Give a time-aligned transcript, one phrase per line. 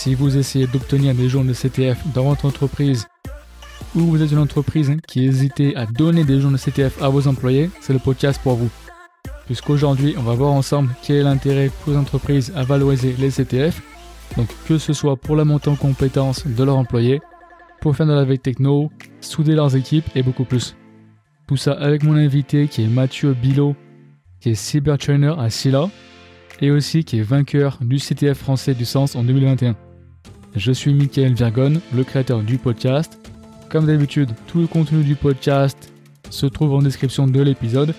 [0.00, 3.06] si vous essayez d'obtenir des jours de CTF dans votre entreprise
[3.94, 7.28] ou vous êtes une entreprise qui hésitait à donner des jours de CTF à vos
[7.28, 8.70] employés, c'est le podcast pour vous.
[9.44, 13.82] Puisqu'aujourd'hui, on va voir ensemble quel est l'intérêt pour les entreprises à valoriser les CTF,
[14.38, 17.20] donc que ce soit pour la montée en compétences de leurs employés,
[17.82, 18.90] pour faire de la veille techno,
[19.20, 20.76] souder leurs équipes et beaucoup plus.
[21.46, 23.76] Tout ça avec mon invité qui est Mathieu Bilot,
[24.40, 25.90] qui est cyber trainer à Silla
[26.62, 29.76] et aussi qui est vainqueur du CTF français du sens en 2021.
[30.56, 33.16] Je suis Michael Virgon, le créateur du podcast.
[33.68, 35.92] Comme d'habitude, tout le contenu du podcast
[36.28, 37.94] se trouve en description de l'épisode.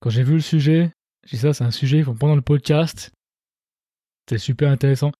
[0.00, 0.90] Quand j'ai vu le sujet,
[1.26, 3.10] j'ai dit ça, c'est un sujet, il faut prendre le podcast.
[4.28, 5.12] C'est super intéressant.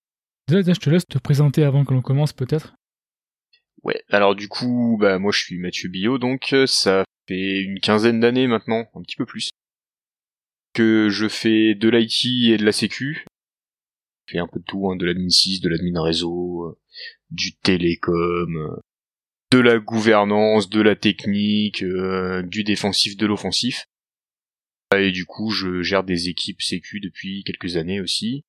[0.46, 2.74] Déjà, je te laisse te présenter avant que l'on commence, peut-être.
[3.82, 7.80] Ouais, alors du coup, bah moi je suis Mathieu Billot, donc euh, ça fait une
[7.80, 9.50] quinzaine d'années maintenant, un petit peu plus,
[10.74, 13.24] que je fais de l'IT et de la sécu.
[14.38, 16.78] Un peu de tout, hein, de l'admin 6, de l'admin réseau, euh,
[17.30, 18.76] du télécom, euh,
[19.50, 23.86] de la gouvernance, de la technique, du défensif, de l'offensif.
[24.96, 28.44] Et du coup, je gère des équipes sécu depuis quelques années aussi.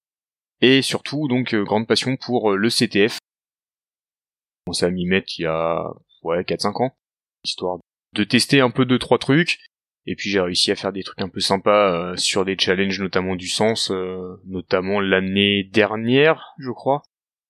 [0.62, 3.18] Et surtout, donc, grande passion pour le CTF,
[4.66, 5.92] commencé à m'y mettre il y a
[6.24, 6.96] ouais 4-5 ans,
[7.44, 7.80] histoire
[8.14, 9.60] de tester un peu deux trois trucs.
[10.06, 13.00] Et puis j'ai réussi à faire des trucs un peu sympas euh, sur des challenges
[13.00, 17.04] notamment du sens, euh, notamment l'année dernière, je crois,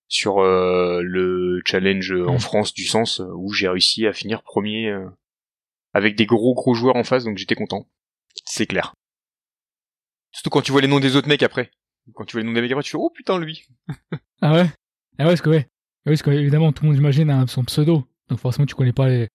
[0.08, 2.40] sur euh, le challenge en mmh.
[2.40, 4.94] France du sens où j'ai réussi à finir premier
[5.94, 7.88] avec des gros gros joueurs en face, donc j'étais content.
[8.44, 8.94] C'est clair.
[10.32, 11.70] Surtout quand tu vois les noms des autres mecs après.
[12.14, 13.66] Quand tu vois les noms des mecs après, tu fais oh putain lui.
[14.40, 14.66] ah ouais?
[15.18, 15.68] Ah ouais, parce que ouais,
[16.06, 18.04] oui, parce qu'évidemment, tout le monde, imagine, a son pseudo.
[18.28, 19.28] Donc forcément, tu connais pas les...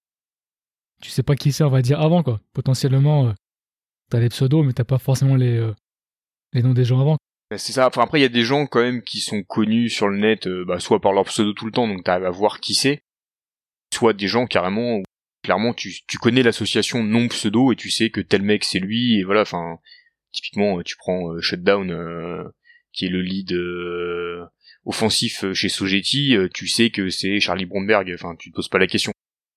[1.02, 2.42] Tu sais pas qui c'est, on va dire, avant, quoi.
[2.54, 3.34] Potentiellement, euh,
[4.10, 5.74] t'as les pseudos, mais t'as pas forcément les, euh,
[6.54, 7.18] les noms des gens avant.
[7.52, 7.88] Bah, c'est ça.
[7.88, 10.48] Enfin, après, il y a des gens, quand même, qui sont connus sur le net,
[10.48, 13.04] euh, bah, soit par leur pseudo tout le temps, donc t'arrives à voir qui c'est.
[13.94, 15.02] Soit des gens, carrément,
[15.44, 19.20] clairement, tu, tu connais l'association non pseudo et tu sais que tel mec, c'est lui,
[19.20, 19.80] et voilà, enfin...
[20.34, 22.52] Typiquement, tu prends Shutdown,
[22.92, 23.58] qui est le lead
[24.86, 28.12] offensif chez Sogeti, tu sais que c'est Charlie Bromberg.
[28.14, 29.14] Enfin, tu te poses pas la question.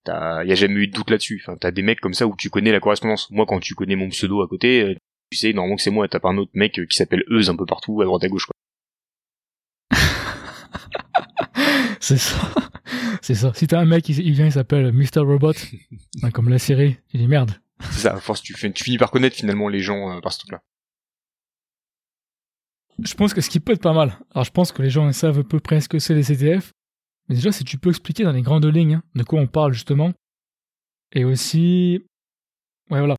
[0.06, 1.42] Il y a jamais eu de doute là-dessus.
[1.44, 3.30] Enfin, t'as des mecs comme ça où tu connais la correspondance.
[3.30, 4.94] Moi, quand tu connais mon pseudo à côté, euh,
[5.30, 6.08] tu sais normalement que c'est moi.
[6.08, 8.46] T'as pas un autre mec qui s'appelle Euse un peu partout à droite à gauche.
[8.46, 8.54] Quoi.
[12.00, 12.50] c'est ça.
[13.20, 13.52] C'est ça.
[13.54, 15.20] Si t'as un mec, il vient, il s'appelle Mr.
[15.20, 15.52] Robot,
[16.32, 17.52] comme la série, il dit merde.
[17.90, 18.14] C'est ça.
[18.14, 20.62] À force, tu, tu finis par connaître finalement les gens par ce truc-là.
[23.02, 24.18] Je pense que ce qui peut être pas mal.
[24.34, 26.72] Alors, je pense que les gens savent à peu près ce que c'est les CTF.
[27.30, 29.72] Mais déjà, si tu peux expliquer dans les grandes lignes hein, de quoi on parle
[29.72, 30.12] justement.
[31.12, 32.04] Et aussi.
[32.90, 33.14] Ouais, voilà.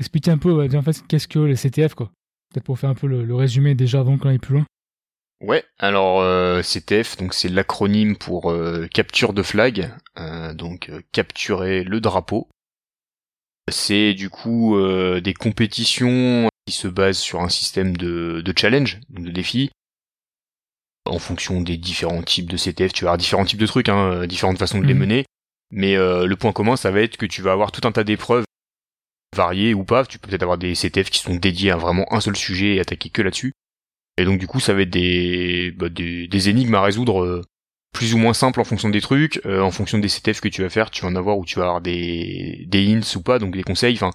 [0.00, 2.10] Expliquer un peu, en fait, qu'est-ce que les CTF, quoi.
[2.50, 4.66] Peut-être pour faire un peu le, résumé déjà avant qu'on aille plus loin.
[5.40, 11.84] Ouais, alors euh, CTF, donc c'est l'acronyme pour euh, capture de flag, euh, donc capturer
[11.84, 12.48] le drapeau.
[13.70, 14.76] C'est du coup
[15.20, 19.70] des compétitions qui se base sur un système de, de challenge, de défis.
[21.04, 24.26] En fonction des différents types de CTF, tu vas avoir différents types de trucs, hein,
[24.26, 25.00] différentes façons de les mhm.
[25.00, 25.24] mener.
[25.72, 28.04] Mais euh, le point commun, ça va être que tu vas avoir tout un tas
[28.04, 28.44] d'épreuves
[29.34, 30.04] variées ou pas.
[30.04, 32.80] Tu peux peut-être avoir des CTF qui sont dédiés à vraiment un seul sujet et
[32.80, 33.52] attaquer que là-dessus.
[34.18, 37.42] Et donc du coup, ça va être des, bah, des, énigmes à résoudre euh,
[37.94, 40.62] plus ou moins simples en fonction des trucs, euh, en fonction des CTF que tu
[40.62, 40.90] vas faire.
[40.90, 43.62] Tu vas en avoir où tu vas avoir des, des hints ou pas, donc des
[43.62, 43.94] conseils.
[43.94, 44.10] Enfin,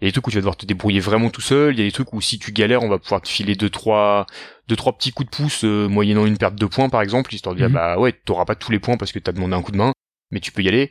[0.00, 1.74] il y a des trucs où tu vas devoir te débrouiller vraiment tout seul.
[1.74, 3.70] Il y a des trucs où si tu galères, on va pouvoir te filer deux
[3.70, 4.26] trois
[4.68, 7.54] deux trois petits coups de pouce euh, moyennant une perte de points par exemple, histoire
[7.54, 7.74] de dire mhm.
[7.74, 9.92] bah ouais, t'auras pas tous les points parce que t'as demandé un coup de main,
[10.30, 10.90] mais tu peux y aller.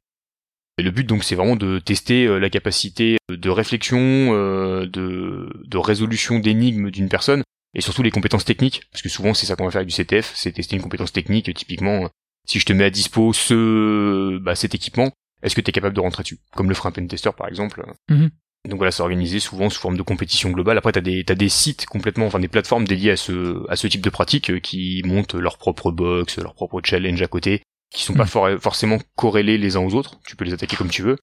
[0.77, 5.50] Et le but donc c'est vraiment de tester euh, la capacité de réflexion, euh, de
[5.65, 7.44] de résolution d'énigmes d'une personne
[7.74, 9.95] et surtout les compétences techniques parce que souvent c'est ça qu'on va faire avec du
[9.95, 11.54] CTF, c'est tester une compétence technique.
[11.54, 12.09] Typiquement,
[12.45, 15.12] si je te mets à dispo ce bah, cet équipement,
[15.44, 16.39] est-ce que tu es capable de rentrer dessus?
[16.56, 17.86] Comme le frein pen tester par exemple.
[18.09, 18.31] Mhm.
[18.68, 20.78] Donc voilà, c'est organisé souvent sous forme de compétition globale.
[20.78, 23.88] Après, t'as des t'as des sites complètement, enfin des plateformes dédiées à ce à ce
[23.88, 28.04] type de pratique euh, qui montent leur propre box, leur propre challenge à côté, qui
[28.04, 28.60] sont pas hmm.
[28.60, 30.19] forcément corrélés les uns aux autres.
[30.28, 31.18] Tu peux les attaquer comme tu veux.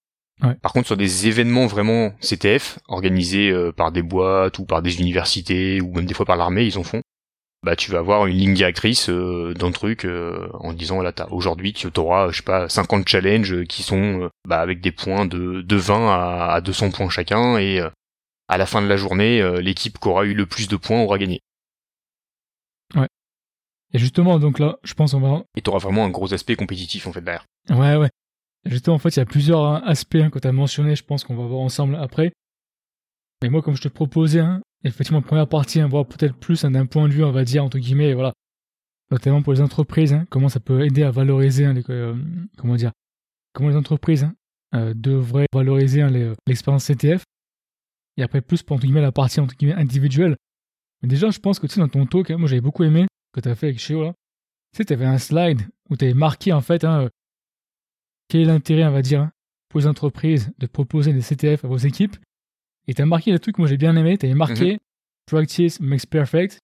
[0.62, 4.98] Par contre, sur des événements vraiment CTF, organisés euh, par des boîtes ou par des
[4.98, 7.02] universités ou même des fois par l'armée, ils en font.
[7.64, 11.28] Bah, tu vas avoir une ligne directrice euh, le truc euh, en disant là, t'as
[11.30, 15.62] aujourd'hui tu auras, je sais pas, 50 challenges qui sont bah, avec des points de,
[15.62, 17.80] de 20 à, à 200 points chacun et
[18.48, 21.16] à la fin de la journée, l'équipe qui aura eu le plus de points aura
[21.16, 21.40] gagné.
[22.94, 23.08] Ouais.
[23.94, 25.44] Et justement, donc là, je pense on va.
[25.56, 27.46] Et t'auras vraiment un gros aspect compétitif en fait derrière.
[27.70, 28.10] Ouais, ouais.
[28.66, 31.04] Justement, en fait, il y a plusieurs hein, aspects hein, que tu as mentionné, je
[31.04, 32.32] pense qu'on va voir ensemble après.
[33.42, 36.86] Mais moi, comme je te proposais, hein, effectivement, première partie, hein, voir peut-être plus d'un
[36.86, 38.32] point de vue, on va dire, entre guillemets, voilà,
[39.10, 42.14] notamment pour les entreprises, comment ça peut aider à valoriser, les, euh,
[42.56, 42.92] comment dire,
[43.52, 44.28] comment les entreprises
[44.74, 47.24] euh, devraient valoriser euh, l'expérience CTF.
[48.16, 50.36] Et après, plus pour, entre guillemets, la partie, entre guillemets, individuelle.
[51.02, 53.40] Mais déjà, je pense que, tu sais, dans ton talk, moi, j'avais beaucoup aimé, que
[53.40, 54.14] tu as fait avec Sheo, là.
[54.74, 56.86] Tu avais un slide où tu avais marqué, en fait,
[58.28, 59.30] quel est l'intérêt, on va dire,
[59.68, 62.16] pour les entreprises de proposer des CTF à vos équipes
[62.86, 64.78] Et tu as marqué le truc que moi j'ai bien aimé, tu avais marqué mhm.
[65.26, 66.60] Practice makes perfect,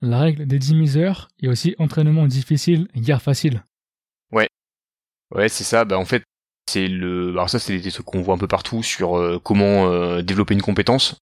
[0.00, 3.64] la règle des 10 heures et aussi entraînement difficile guerre facile.
[4.32, 4.48] Ouais.
[5.34, 5.84] Ouais, c'est ça.
[5.84, 6.24] Bah, en fait,
[6.68, 7.30] c'est le.
[7.30, 10.54] Alors, ça, c'est des trucs qu'on voit un peu partout sur euh, comment euh, développer
[10.54, 11.16] une compétence.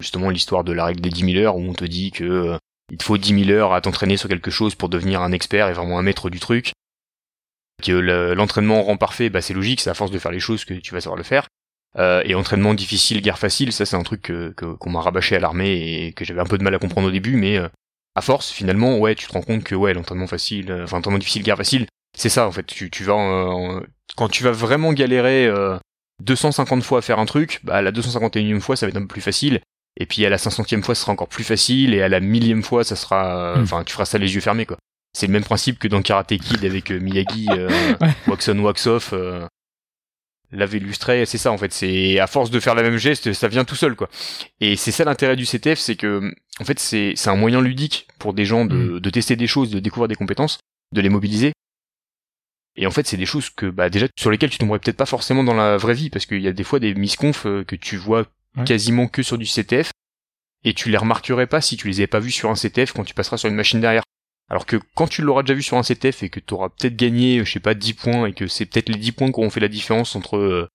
[0.00, 2.58] Justement, l'histoire de la règle des 10 000 heures où on te dit que euh,
[2.90, 5.68] il te faut 10 000 heures à t'entraîner sur quelque chose pour devenir un expert
[5.68, 6.72] et vraiment un maître du truc
[7.82, 10.74] que l'entraînement rend parfait, bah c'est logique, c'est à force de faire les choses que
[10.74, 11.46] tu vas savoir le faire.
[11.98, 15.38] Euh, et entraînement difficile, guerre facile, ça c'est un truc que qu'on m'a rabâché à
[15.38, 17.68] l'armée et que j'avais un peu de mal à comprendre au début, mais euh,
[18.14, 21.18] à force finalement, ouais, tu te rends compte que ouais, l'entraînement facile, euh, enfin l'entraînement
[21.18, 21.86] difficile, guerre facile,
[22.16, 22.66] c'est ça en fait.
[22.66, 23.80] Tu, tu vas
[24.16, 25.50] quand tu vas vraiment galérer
[26.22, 29.06] 250 fois à faire un truc, bah la 251e fois ça va être un peu
[29.08, 29.60] plus facile.
[29.98, 32.62] Et puis à la 500e fois, ce sera encore plus facile, et à la millième
[32.62, 33.62] fois, ça sera, hmm.
[33.62, 34.76] enfin, tu feras ça les yeux fermés, quoi
[35.16, 37.70] c'est le même principe que dans Karate Kid avec euh, Miyagi, euh,
[38.26, 39.14] wax on wax off.
[40.56, 41.72] Euh, l'avait illustré, c'est ça en fait.
[41.72, 44.08] C'est à force de faire la même geste, ça vient tout seul quoi.
[44.60, 48.08] Et c'est ça l'intérêt du CTF, c'est que en fait c'est c'est un moyen ludique
[48.18, 49.00] pour des gens de, mm.
[49.00, 50.58] de tester des choses, de découvrir des compétences,
[50.92, 51.52] de les mobiliser.
[52.78, 55.06] Et en fait, c'est des choses que bah déjà sur lesquelles tu tomberais peut-être pas
[55.06, 57.96] forcément dans la vraie vie parce qu'il y a des fois des misconf que tu
[57.96, 58.26] vois
[58.66, 59.92] quasiment que sur du CTF
[60.64, 63.04] et tu les remarquerais pas si tu les avais pas vus sur un CTF quand
[63.04, 64.02] tu passeras sur une machine derrière.
[64.48, 66.96] Alors que quand tu l'auras déjà vu sur un CTF et que tu auras peut-être
[66.96, 69.50] gagné, je sais pas, 10 points et que c'est peut-être les 10 points qui auront
[69.50, 70.68] fait la différence entre euh,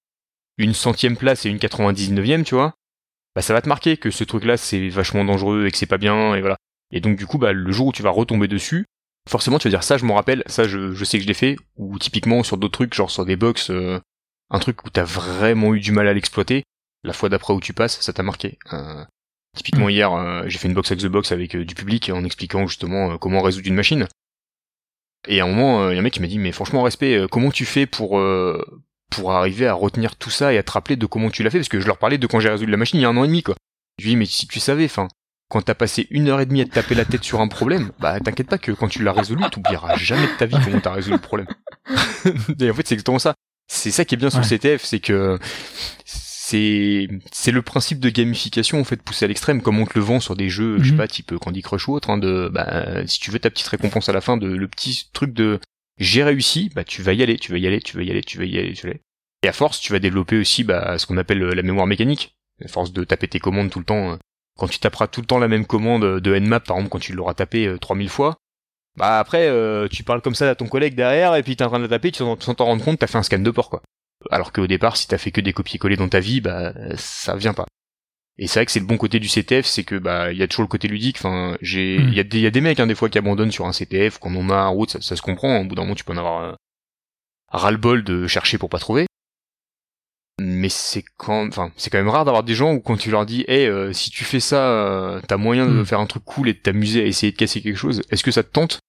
[0.57, 2.75] une centième place et une 99e, tu vois,
[3.35, 5.97] bah ça va te marquer que ce truc-là c'est vachement dangereux et que c'est pas
[5.97, 6.57] bien et voilà.
[6.91, 8.85] Et donc du coup, bah le jour où tu vas retomber dessus,
[9.29, 11.55] forcément tu vas dire ça je m'en rappelle, ça je, sais que je l'ai fait,
[11.77, 13.99] ou typiquement sur d'autres trucs, genre sur des box, euh,
[14.49, 16.63] un truc où t'as vraiment eu du mal à l'exploiter,
[17.03, 18.59] la fois d'après où tu passes, ça t'a marqué.
[19.55, 19.91] Typiquement mm.
[19.91, 22.67] hier, euh, j'ai fait une box avec the box avec euh, du public en expliquant
[22.67, 24.07] justement euh, comment résoudre une machine.
[25.27, 27.27] Et à un moment, il y a un mec qui m'a dit mais franchement respect,
[27.29, 28.19] comment tu fais pour
[29.11, 31.59] pour arriver à retenir tout ça et à te rappeler de comment tu l'as fait?
[31.59, 33.17] Parce que je leur parlais de quand j'ai résolu la machine il y a un
[33.17, 33.55] an et demi quoi.
[33.99, 35.09] Je lui dis mais si tu savais, enfin
[35.47, 37.91] quand t'as passé une heure et demie à te taper la tête sur un problème,
[37.99, 40.93] bah t'inquiète pas que quand tu l'as résolu, t'oublieras jamais de ta vie comment t'as
[40.93, 41.47] résolu le problème.
[42.59, 43.35] et en fait c'est exactement ça.
[43.67, 45.37] C'est ça qui est bien sur le CTF, c'est que
[46.51, 50.01] c'est c'est le principe de gamification en fait poussé à l'extrême comme on te le
[50.01, 50.97] vend sur des jeux je sais mhm.
[50.97, 54.09] pas type Candy Crush ou autre hein, de bah si tu veux ta petite récompense
[54.09, 55.59] à la fin de le petit truc de
[55.97, 58.21] j'ai réussi bah tu vas y aller tu vas y aller tu vas y aller
[58.21, 59.01] tu vas y aller tu vas y aller.
[59.43, 62.35] Et à force tu vas développer aussi bah ce qu'on appelle la mémoire mécanique.
[62.63, 64.15] À force de taper tes commandes tout le temps euh,
[64.57, 67.13] quand tu taperas tout le temps la même commande de Nmap par exemple quand tu
[67.13, 68.35] l'auras tapé 3000 euh, fois
[68.97, 71.69] bah après euh, tu parles comme ça à ton collègue derrière et puis t'es en
[71.69, 73.69] train de la taper tu sans t'en rendre compte t'as fait un scan de port
[73.69, 73.81] quoi
[74.29, 77.53] alors qu'au départ, si t'as fait que des copier-coller dans ta vie, bah ça vient
[77.53, 77.65] pas.
[78.37, 80.43] Et c'est vrai que c'est le bon côté du CTF, c'est que bah il y
[80.43, 81.17] a toujours le côté ludique.
[81.17, 83.51] Enfin, j'ai, il y, a des, y a des mecs hein, des fois qui abandonnent
[83.51, 85.59] sur un CTF, qu'on en marre ou ça, ça se comprend.
[85.59, 86.53] Au bout d'un moment, tu peux en avoir euh,
[87.49, 89.05] ras-le-bol de chercher pour pas trouver.
[90.39, 93.27] Mais c'est quand, enfin, c'est quand même rare d'avoir des gens où quand tu leur
[93.27, 95.85] dis, hey, euh, si tu fais ça, euh, t'as moyen de hmm.
[95.85, 98.01] faire un truc cool et de t'amuser à essayer de casser quelque chose.
[98.09, 98.79] Est-ce que ça te tente?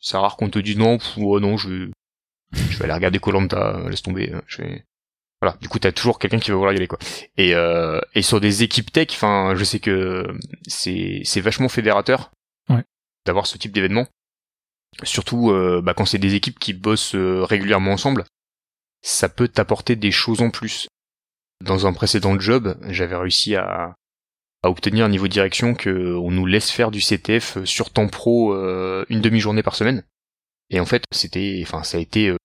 [0.00, 1.90] C'est rare qu'on te dise non, ou oh non, je,
[2.52, 4.32] je vais aller regarder Colanta, euh, laisse tomber.
[4.32, 4.84] Euh, je vais...
[5.40, 6.98] Voilà, du coup t'as toujours quelqu'un qui va vouloir y aller quoi.
[7.36, 10.26] Et euh, et sur des équipes tech, enfin je sais que
[10.66, 12.32] c'est c'est vachement fédérateur
[12.68, 12.82] ouais.
[13.24, 14.08] d'avoir ce type d'événement.
[15.04, 18.24] Surtout euh, bah, quand c'est des équipes qui bossent régulièrement ensemble,
[19.00, 20.88] ça peut t'apporter des choses en plus.
[21.64, 23.94] Dans un précédent job, j'avais réussi à,
[24.64, 28.08] à obtenir un niveau de direction que on nous laisse faire du CTF sur temps
[28.08, 28.56] pro
[29.08, 30.02] une demi-journée par semaine.
[30.70, 32.36] Et en fait, c'était, enfin, ça a été euh,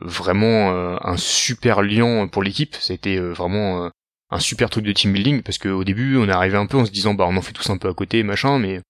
[0.00, 2.76] vraiment euh, un super lien pour l'équipe.
[2.76, 3.90] Ça a été euh, vraiment
[4.30, 6.84] un super truc de team building parce qu'au début, on est arrivé un peu en
[6.84, 8.80] se disant, bah, on en fait tous un peu à côté, machin, mais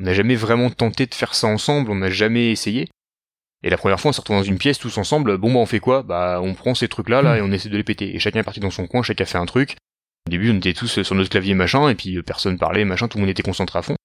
[0.00, 1.90] on n'a jamais vraiment tenté de faire ça ensemble.
[1.90, 2.88] On n'a jamais essayé.
[3.64, 5.36] Et la première fois, on s'est retrouvé dans une pièce tous ensemble.
[5.36, 6.04] Bon, bah, on fait quoi?
[6.04, 7.38] Bah, on prend ces trucs-là, là, Mm.
[7.38, 8.14] et on essaie de les péter.
[8.14, 9.76] Et chacun est parti dans son coin, chacun a fait un truc.
[10.28, 13.18] Au début, on était tous sur notre clavier machin, et puis personne parlait, machin, tout
[13.18, 13.96] le monde était concentré à fond.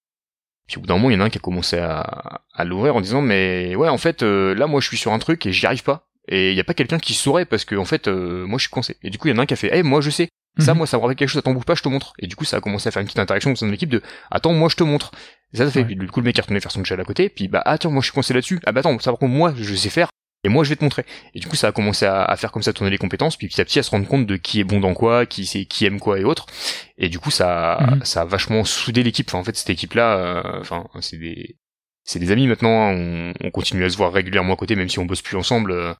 [0.68, 2.64] Puis au bout d'un moment, il y en a un qui a commencé à, à
[2.64, 5.46] l'ouvrir en disant, mais ouais, en fait, euh, là, moi, je suis sur un truc
[5.46, 6.08] et j'y arrive pas.
[6.30, 8.64] Et il y a pas quelqu'un qui saurait parce que en fait, euh, moi, je
[8.64, 8.96] suis coincé.
[9.04, 10.30] Et du coup, il y en a un qui a fait, eh, moi, je sais.
[10.60, 10.78] Ça, Mhm.
[10.78, 11.40] moi, ça me rappelle quelque chose.
[11.40, 12.14] Attends, bouge pas, je te montre.
[12.20, 13.90] Et du coup, ça a commencé à faire une petite interaction au sein de l'équipe
[13.90, 14.02] de,
[14.32, 15.12] attends, moi, je te montre.
[15.54, 15.96] Et ça, ça fait, Ouais.
[15.96, 17.28] du coup, le mec est retourné faire son chat à côté.
[17.30, 18.60] Puis, bah, ah, tiens, moi, je suis coincé là-dessus.
[18.66, 20.10] Ah, bah, attends, ça, par contre, moi, je sais faire.
[20.46, 21.06] Et moi, je vais te montrer.
[21.34, 23.48] Et du coup, ça a commencé à, à faire comme ça tourner les compétences, puis
[23.48, 25.66] petit à petit à se rendre compte de qui est bon dans quoi, qui c'est,
[25.66, 26.46] qui aime quoi et autres.
[26.98, 28.04] Et du coup, ça, Mhm.
[28.06, 29.28] ça a vachement soudé l'équipe.
[29.30, 31.56] Enfin, en fait, cette équipe-là, euh, enfin, c'est des,
[32.04, 32.90] c'est des amis maintenant.
[32.90, 32.94] hein.
[33.42, 35.72] On, on continue à se voir régulièrement à côté, même si on bosse plus ensemble.
[35.72, 35.94] euh,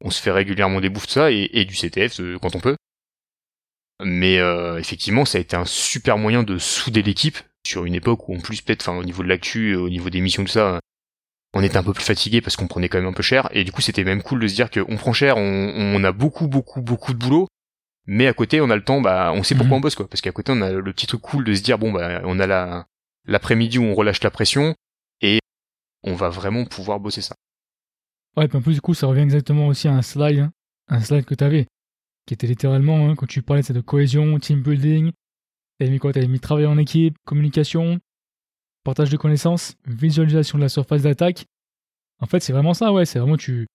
[0.00, 2.60] on se fait régulièrement des bouffes de ça et, et du CTF euh, quand on
[2.60, 2.76] peut.
[4.04, 8.28] Mais euh, effectivement, ça a été un super moyen de souder l'équipe sur une époque
[8.28, 10.80] où en plus peut-être, enfin, au niveau de l'actu, au niveau des missions tout ça,
[11.54, 13.48] on était un peu plus fatigué parce qu'on prenait quand même un peu cher.
[13.52, 16.12] Et du coup c'était même cool de se dire qu'on prend cher, on, on a
[16.12, 17.48] beaucoup beaucoup beaucoup de boulot,
[18.06, 19.78] mais à côté on a le temps, bah on sait pourquoi Mhm.
[19.78, 21.78] on bosse quoi, parce qu'à côté on a le petit truc cool de se dire
[21.78, 22.86] bon bah on a la
[23.26, 24.74] l'après-midi où on relâche la pression
[25.22, 25.38] et
[26.02, 27.34] on va vraiment pouvoir bosser ça.
[28.36, 30.52] Ouais, puis en plus, du coup, ça revient exactement aussi à un slide, hein,
[30.88, 31.66] un slide que tu avais,
[32.26, 35.12] qui était littéralement, hein, quand tu parlais de cette cohésion, team building,
[35.78, 36.12] t'avais mis quoi?
[36.12, 38.00] T'avais mis travail en équipe, communication,
[38.84, 41.46] partage de connaissances, visualisation de la surface d'attaque.
[42.20, 43.66] En fait, c'est vraiment ça, ouais, c'est vraiment tu.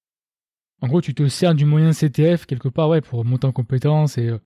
[0.81, 4.17] En gros, tu te sers du moyen CTF quelque part, ouais, pour monter en compétence
[4.17, 4.27] et.
[4.29, 4.37] euh,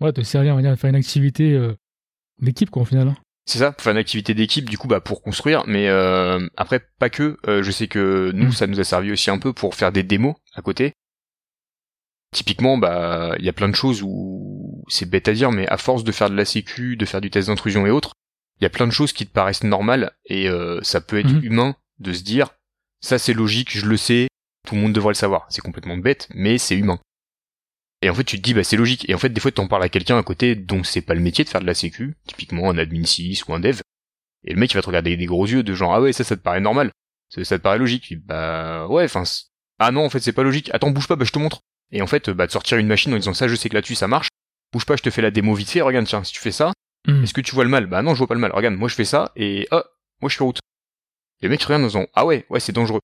[0.00, 1.74] Ouais, te servir, on va dire, de faire une activité euh,
[2.40, 3.06] d'équipe, quoi, au final.
[3.08, 3.16] hein.
[3.46, 6.80] C'est ça, pour faire une activité d'équipe du coup bah pour construire, mais euh, après
[6.98, 7.38] pas que.
[7.46, 8.52] Euh, je sais que nous Mm.
[8.52, 10.92] ça nous a servi aussi un peu pour faire des démos à côté.
[12.34, 15.76] Typiquement, bah il y a plein de choses où c'est bête à dire, mais à
[15.76, 18.12] force de faire de la sécu, de faire du test d'intrusion et autres,
[18.62, 21.32] il y a plein de choses qui te paraissent normales et euh, ça peut être
[21.32, 21.44] Mhm.
[21.44, 22.50] humain de se dire
[23.00, 24.28] ça c'est logique, je le sais,
[24.66, 25.46] tout le monde devrait le savoir.
[25.48, 27.00] C'est complètement bête, mais c'est humain.
[28.02, 29.08] Et en fait, tu te dis, bah, c'est logique.
[29.08, 31.20] Et en fait, des fois, t'en parles à quelqu'un à côté dont c'est pas le
[31.20, 33.80] métier de faire de la sécu, typiquement un admin 6 ou un dev.
[34.44, 36.12] Et le mec, il va te regarder avec des gros yeux de genre, ah ouais,
[36.12, 36.90] ça, ça te paraît normal.
[37.28, 38.02] Ça, ça te paraît logique.
[38.04, 39.22] Puis, bah, ouais, enfin,
[39.80, 40.70] ah non, en fait, c'est pas logique.
[40.72, 41.60] Attends, bouge pas, bah, je te montre.
[41.92, 43.94] Et en fait, bah, de sortir une machine en disant ça, je sais que là-dessus,
[43.96, 44.28] ça marche.
[44.72, 45.80] Bouge pas, je te fais la démo vite fait.
[45.80, 46.72] Regarde, tiens, si tu fais ça,
[47.06, 47.22] Hmm.
[47.24, 47.86] est-ce que tu vois le mal?
[47.86, 48.52] Bah, non, je vois pas le mal.
[48.52, 49.82] Regarde, moi, je fais ça, et, oh,
[50.20, 50.60] moi, je fais route.
[51.40, 53.00] Et le mec, regarde en disant, ah ouais, ouais, c'est dangereux.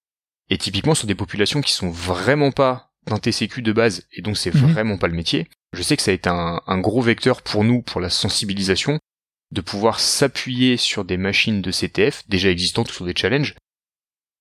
[0.50, 4.36] Et typiquement, sur des populations qui sont vraiment pas d'un TCQ de base, et donc
[4.36, 4.72] c'est Mhm.
[4.72, 7.64] vraiment pas le métier, je sais que ça a été un, un gros vecteur pour
[7.64, 8.98] nous, pour la sensibilisation,
[9.50, 13.54] de pouvoir s'appuyer sur des machines de CTF déjà existantes ou sur des challenges,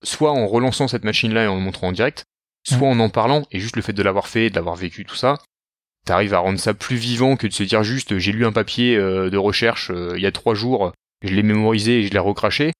[0.03, 2.25] soit en relançant cette machine-là et en le montrant en direct,
[2.67, 5.15] soit en en parlant, et juste le fait de l'avoir fait, de l'avoir vécu, tout
[5.15, 5.39] ça,
[6.07, 8.95] t'arrives à rendre ça plus vivant que de se dire juste j'ai lu un papier
[8.97, 10.91] euh, de recherche euh, il y a trois jours,
[11.23, 12.71] je l'ai mémorisé et je l'ai recraché.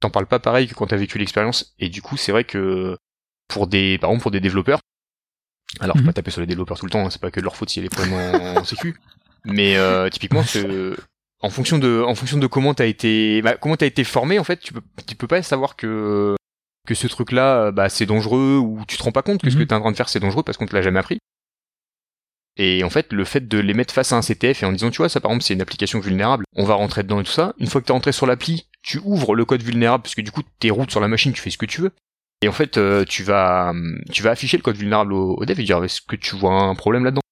[0.00, 1.74] T'en parles pas pareil que quand t'as vécu l'expérience.
[1.80, 2.96] Et du coup, c'est vrai que
[3.48, 4.80] pour des, par exemple pour des développeurs,
[5.80, 6.06] alors faut Mhm.
[6.06, 7.68] pas taper sur les développeurs tout le temps, hein, c'est pas que de leur faute
[7.70, 8.96] s'il y a des problèmes en, en sécu,
[9.44, 10.42] mais euh, typiquement
[11.40, 14.44] en fonction de, en fonction de comment t'as été, bah, comment t'as été formé en
[14.44, 16.34] fait, tu peux, tu peux pas savoir que
[16.86, 19.60] que ce truc-là, bah, c'est dangereux ou tu te rends pas compte que ce que
[19.60, 19.66] Mhm.
[19.66, 21.18] t'es en train de faire c'est dangereux parce qu'on te l'a jamais appris.
[22.58, 24.90] Et en fait, le fait de les mettre face à un CTF et en disant,
[24.90, 27.30] tu vois, ça par exemple, c'est une application vulnérable, on va rentrer dedans et tout
[27.30, 27.54] ça.
[27.58, 30.32] Une fois que t'es rentré sur l'appli, tu ouvres le code vulnérable parce que du
[30.32, 31.92] coup, t'es route sur la machine, tu fais ce que tu veux.
[32.42, 35.44] Et en fait, euh, tu vas, hum, tu vas afficher le code vulnérable au, au
[35.44, 37.22] dev et dire, est-ce que tu vois un problème là-dedans?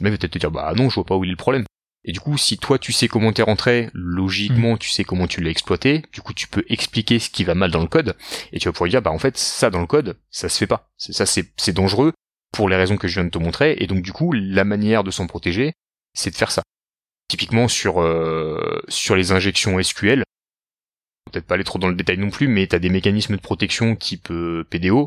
[0.00, 1.36] Le mec va peut-être te dire, bah non, je vois pas où il est le
[1.36, 1.64] problème.
[2.04, 5.40] Et du coup, si toi tu sais comment t'es rentré, logiquement tu sais comment tu
[5.40, 8.14] l'as exploité, du coup tu peux expliquer ce qui va mal dans le code,
[8.52, 10.66] et tu vas pouvoir dire, bah en fait, ça dans le code, ça se fait
[10.66, 10.90] pas.
[10.98, 12.12] Ça c'est c'est dangereux
[12.54, 15.04] pour les raisons que je viens de te montrer, et donc du coup, la manière
[15.04, 15.72] de s'en protéger,
[16.14, 16.62] c'est de faire ça.
[17.28, 20.22] Typiquement sur euh, sur les injections SQL,
[21.30, 23.96] peut-être pas aller trop dans le détail non plus, mais t'as des mécanismes de protection
[23.96, 25.06] type euh, PDO,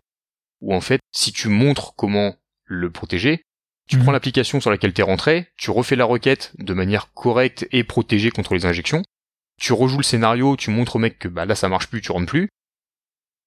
[0.62, 2.36] où en fait, si tu montres comment
[2.66, 3.44] le protéger,
[3.88, 4.04] tu Mhm.
[4.04, 8.32] prends l'application sur laquelle t'es rentré, tu refais la requête de manière correcte et protégée
[8.32, 9.04] contre les injections,
[9.62, 12.12] tu rejoues le scénario, tu montres au mec que bah là ça marche plus, tu
[12.12, 12.50] rentres plus.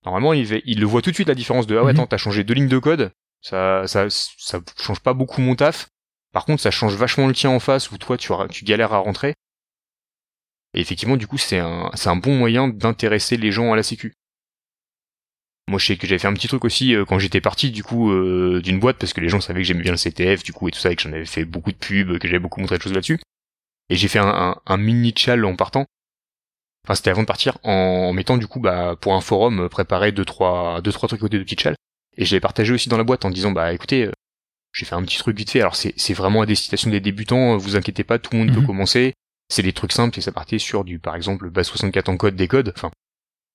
[0.06, 1.98] Normalement, il, va- il le voit tout de suite la différence de ah ouais Mhm.
[1.98, 5.88] attends t'as changé deux lignes de code, ça ça ça change pas beaucoup mon taf.
[6.32, 9.34] Par contre, ça change vachement le tien en face où toi tu galères à rentrer.
[10.74, 13.82] Et effectivement, du coup, c'est un c'est un bon moyen d'intéresser les gens à la
[13.82, 14.14] sécu.
[15.68, 17.84] Moi, je sais que j'avais fait un petit truc aussi euh, quand j'étais parti du
[17.84, 20.52] coup euh, d'une boîte parce que les gens savaient que j'aimais bien le CTF du
[20.52, 22.60] coup et tout ça et que j'en avais fait beaucoup de pubs, que j'avais beaucoup
[22.60, 23.20] montré de choses là-dessus.
[23.88, 25.86] Et j'ai fait un, un, un mini chal en partant.
[26.84, 30.12] Enfin, c'était avant de partir en mettant du coup bah pour un forum euh, préparer
[30.12, 31.76] deux trois deux trois trucs côté de petits chal.
[32.20, 34.12] Et je l'ai partagé aussi dans la boîte en disant bah écoutez, euh,
[34.72, 35.60] j'ai fait un petit truc vite fait.
[35.60, 37.54] Alors c'est c'est vraiment à destination des débutants.
[37.54, 38.66] euh, Vous inquiétez pas, tout le monde peut Mhm.
[38.66, 39.14] commencer.
[39.48, 42.36] C'est des trucs simples et ça partait sur du par exemple base 64 en code
[42.36, 42.72] des codes.
[42.76, 42.90] Enfin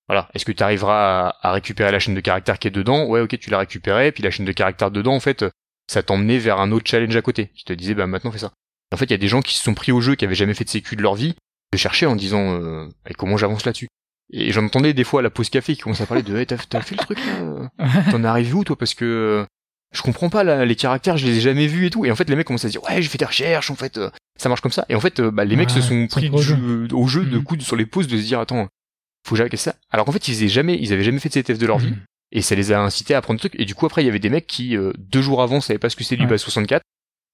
[0.08, 3.06] Voilà, est-ce que tu arriveras à, récupérer la chaîne de caractère qui est dedans?
[3.06, 5.44] Ouais, ok, tu l'as récupéré, puis la chaîne de caractère dedans, en fait,
[5.90, 8.52] ça t'emmenait vers un autre challenge à côté, qui te disait, bah maintenant fais ça.
[8.94, 10.36] En fait, il y a des gens qui se sont pris au jeu, qui avaient
[10.36, 11.34] jamais fait de sécu de leur vie,
[11.72, 13.88] de chercher en disant, euh, comment j'avance là-dessus
[14.32, 16.46] Et j'en entendais des fois à la pause café qui commençait à parler de, hey,
[16.46, 17.70] t'as fait le truc là
[18.10, 18.76] T'en es arrivé où toi?
[18.76, 19.46] Parce que
[19.92, 22.04] je comprends pas là, les caractères, je les ai jamais vus et tout.
[22.04, 23.98] Et en fait, les mecs commencent à dire, ouais, j'ai fait des recherches, en fait,
[23.98, 24.84] euh, ça marche comme ça.
[24.88, 27.38] Et en fait, euh, bah, les mecs se sont pris au jeu, au jeu de
[27.38, 27.44] mhm.
[27.44, 28.68] coups sur les pauses de se dire, attends,
[29.26, 29.74] faut que j'arrête ça.
[29.90, 31.90] Alors qu'en fait, ils avaient jamais, ils avaient jamais fait de CTF de leur vie.
[31.90, 32.00] Mhm.
[32.32, 33.60] Et ça les a incités à apprendre des trucs.
[33.60, 35.78] Et du coup, après, il y avait des mecs qui, euh, deux jours avant, savaient
[35.78, 36.82] pas ce que c'était du bas 64.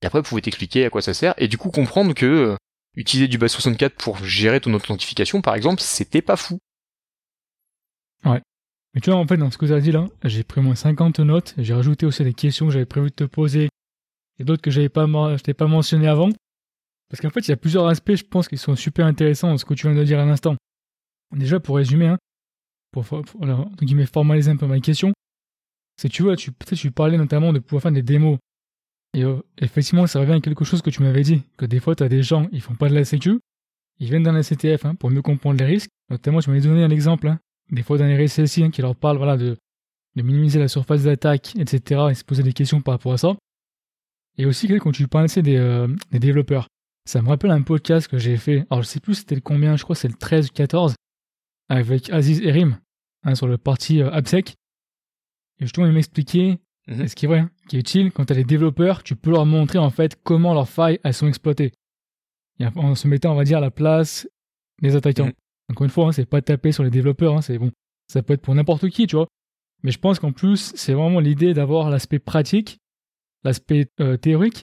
[0.03, 1.35] Et après, pouvaient t'expliquer à quoi ça sert.
[1.39, 2.57] Et du coup, comprendre que euh,
[2.97, 6.59] utiliser du bas 64 pour gérer ton authentification, par exemple, c'était pas fou.
[8.25, 8.41] Ouais.
[8.95, 10.75] Mais tu vois, en fait, dans ce que tu as dit là, j'ai pris moins
[10.75, 11.55] 50 notes.
[11.59, 13.69] J'ai rajouté aussi des questions que j'avais prévu de te poser.
[14.39, 16.31] Et d'autres que j'avais pas, je t'ai pas mentionné avant.
[17.09, 19.59] Parce qu'en fait, il y a plusieurs aspects, je pense, qui sont super intéressants dans
[19.59, 20.57] ce que tu viens de dire à l'instant.
[21.35, 22.19] Déjà, pour résumer, hein,
[22.91, 25.13] pour, formaliser un peu ma question,
[25.97, 28.39] c'est tu vois, tu, tu parlais notamment de pouvoir faire des démos.
[29.15, 31.95] Et euh, effectivement, ça revient à quelque chose que tu m'avais dit, que des fois,
[31.95, 33.41] tu as des gens, ils font pas de la sécu,
[33.99, 35.91] ils viennent dans la CTF hein, pour mieux comprendre les risques.
[36.09, 37.39] Notamment, tu m'avais donné un exemple, hein,
[37.73, 39.57] des fois dans les RSSI, hein, qui leur parlent voilà, de,
[40.15, 43.35] de minimiser la surface d'attaque, etc., et se poser des questions par rapport à ça.
[44.39, 46.69] Et aussi, quand tu parlais des, euh, des développeurs,
[47.05, 49.77] ça me rappelle un podcast que j'ai fait, alors je sais plus c'était le combien,
[49.77, 50.95] je crois c'est le 13 ou 14,
[51.69, 52.79] avec Aziz Erim
[53.25, 54.55] hein, sur le parti euh, AppSec.
[55.59, 57.09] Et justement, il m'expliquait, mhm.
[57.09, 59.31] ce qui est vrai, hein, qui est utile, quand tu as des développeurs, tu peux
[59.31, 61.73] leur montrer en fait comment leurs failles elles sont exploitées.
[62.77, 64.29] en se mettant, on va dire, à la place
[64.81, 65.27] des attaquants.
[65.27, 65.33] Mhm.
[65.73, 67.73] Encore une fois, hein, c'est pas taper sur les développeurs, hein, c'est bon.
[68.07, 69.27] Ça peut être pour n'importe qui, tu vois.
[69.83, 72.79] Mais je pense qu'en plus, c'est vraiment l'idée d'avoir l'aspect pratique,
[73.43, 74.63] l'aspect euh, théorique,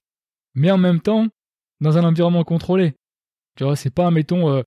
[0.54, 1.28] mais en même temps,
[1.82, 2.94] dans un environnement contrôlé.
[3.56, 4.62] Tu vois, c'est pas, mettons, euh,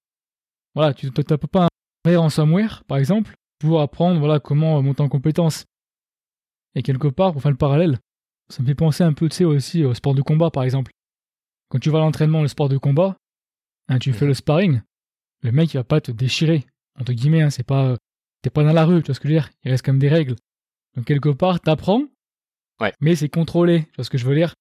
[0.75, 1.69] voilà, tu ne tapes pas
[2.05, 5.65] un ransomware, par exemple, pour apprendre voilà, comment monter en compétence.
[6.75, 8.01] Et quelque part, pour faire le parallèle,
[8.49, 10.91] ça me fait penser un peu, aussi au sport de combat, par exemple.
[11.69, 13.17] Quand tu vas à l'entraînement, le sport de combat,
[13.87, 14.83] hein, tu fais le sparring,
[15.43, 16.65] le mec, il va pas te déchirer,
[16.99, 17.97] entre guillemets, hein, c'est pas,
[18.43, 19.99] t'es pas dans la rue, tu vois ce que je veux dire, il reste comme
[19.99, 20.37] des règles.
[20.97, 22.05] Donc quelque part, t'apprends,
[22.81, 22.93] ouais.
[23.01, 24.55] mais c'est contrôlé, tu vois ce que je veux dire?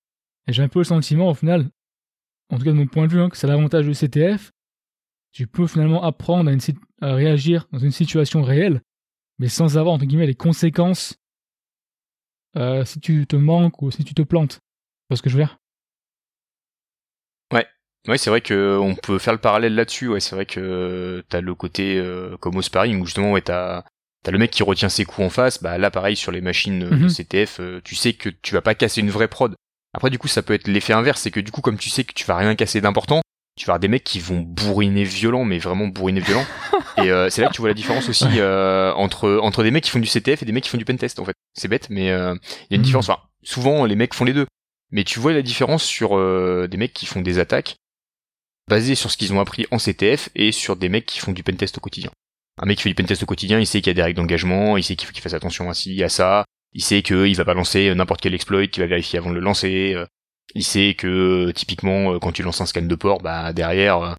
[0.47, 1.69] Et j'ai un peu le sentiment, au final,
[2.49, 4.51] en tout cas de mon point de vue, hein, que c'est l'avantage du CTF.
[5.31, 6.51] Tu peux finalement apprendre
[7.01, 8.81] à, réagir dans une situation réelle,
[9.39, 11.15] mais sans avoir, entre guillemets, les conséquences
[12.57, 14.55] euh, si tu te manques ou si tu te plantes.
[14.55, 15.57] Tu vois ce que je veux dire?
[17.53, 17.65] Ouais.
[18.07, 20.07] Ouais, c'est vrai que on peut faire le parallèle là-dessus.
[20.07, 23.83] Ouais, c'est vrai que t'as le côté euh, comme au sparring où justement ouais t'as
[24.23, 25.61] t'as le mec qui retient ses coups en face.
[25.61, 27.09] Bah là, pareil sur les machines euh, mhm.
[27.09, 29.55] CTF, tu sais que tu vas pas casser une vraie prod.
[29.93, 32.03] Après, du coup, ça peut être l'effet inverse, c'est que du coup, comme tu sais
[32.03, 33.21] que tu vas rien casser d'important,
[33.57, 36.45] tu vas avoir des mecs qui vont bourriner violent, mais vraiment bourriner violent.
[36.97, 39.83] et euh, c'est là que tu vois la différence aussi euh, entre entre des mecs
[39.83, 41.19] qui font du CTF et des mecs qui font du pentest.
[41.19, 42.33] En fait, c'est bête, mais euh,
[42.69, 42.83] il y a une hmm.
[42.83, 43.09] différence.
[43.09, 44.47] Enfin, souvent, les mecs font les deux,
[44.91, 46.17] mais tu vois la différence sur
[46.67, 47.75] des mecs qui font des attaques
[48.67, 51.43] basées sur ce qu'ils ont appris en CTF et sur des mecs qui font du
[51.43, 52.11] pentest au quotidien.
[52.61, 54.17] Un mec qui fait du pentest au quotidien, il sait qu'il y a des règles
[54.17, 57.35] d'engagement, il sait qu'il faut qu'il fasse attention à ci, à ça, il sait qu'il
[57.35, 59.93] va pas lancer n'importe quel exploit, qu'il va vérifier avant de le lancer.
[59.95, 60.05] Euh,
[60.55, 64.13] il sait que typiquement euh, quand tu lances un scan de port, bah derrière euh,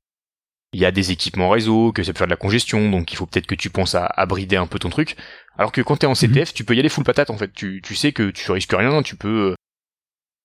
[0.72, 3.16] il y a des équipements réseau, que ça peut faire de la congestion, donc il
[3.16, 5.16] faut peut-être que tu penses à, à, brider un peu ton truc.
[5.58, 6.54] Alors que quand t'es en CTF, mhm.
[6.54, 7.52] tu peux y aller full patate en fait.
[7.52, 9.54] Tu, tu sais que tu risques rien, tu peux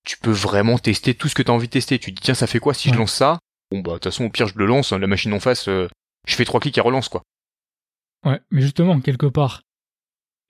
[0.04, 2.00] tu peux vraiment tester tout ce que t'as envie de tester.
[2.00, 3.40] Tu dis tiens ça fait quoi si je lance ça?
[3.72, 5.66] Bon bah de toute façon au pire je le lance, hein, la machine en face,
[5.66, 5.90] je
[6.26, 7.24] fais trois clics et relance quoi.
[8.26, 9.62] Ouais, mais justement quelque part,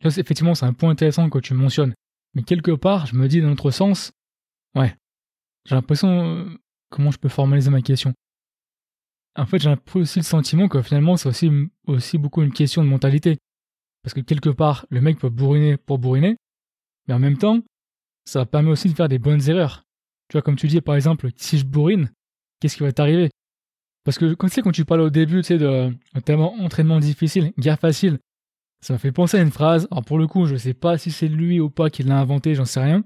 [0.02, 1.94] Là, effectivement, c'est un point intéressant que tu mentionnes.
[2.34, 4.12] Mais quelque part, je me dis dans l'autre sens,
[4.76, 4.96] ouais,
[5.66, 6.10] j'ai l'impression.
[6.10, 6.46] Euh,
[6.90, 8.14] comment je peux formaliser ma question
[9.36, 11.50] En fait, j'ai aussi le sentiment que finalement, c'est aussi,
[11.88, 13.38] aussi beaucoup une question de mentalité.
[14.04, 16.38] Parce que quelque part, le mec peut bourriner pour bourriner,
[17.08, 17.62] mais en même temps,
[18.26, 19.84] ça permet aussi de faire des bonnes erreurs.
[20.30, 22.12] Tu vois, comme tu dis, par exemple, si je bourrine,
[22.60, 23.30] qu'est-ce qui va t'arriver?
[24.04, 27.00] Parce que quand, tu sais, quand tu parles au début, tu sais, de notamment entraînement
[27.00, 28.20] difficile, guerre facile,
[28.82, 29.88] ça m'a fait penser à une phrase.
[29.92, 32.56] Alors pour le coup, je sais pas si c'est lui ou pas qui l'a inventé,
[32.56, 33.04] j'en sais rien.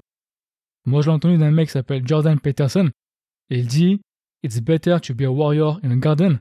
[0.85, 2.89] Moi, je l'ai entendu d'un mec qui s'appelle Jordan Peterson.
[3.49, 4.01] Et il dit
[4.43, 6.39] It's better to be a warrior in a garden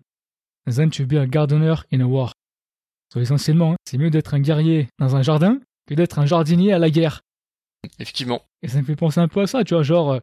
[0.67, 2.33] than to be a gardener in a war.
[3.13, 6.73] So, essentiellement, hein, c'est mieux d'être un guerrier dans un jardin que d'être un jardinier
[6.73, 7.21] à la guerre.
[7.99, 8.43] Effectivement.
[8.63, 10.19] Et ça me fait penser un peu à ça, tu vois, genre, euh,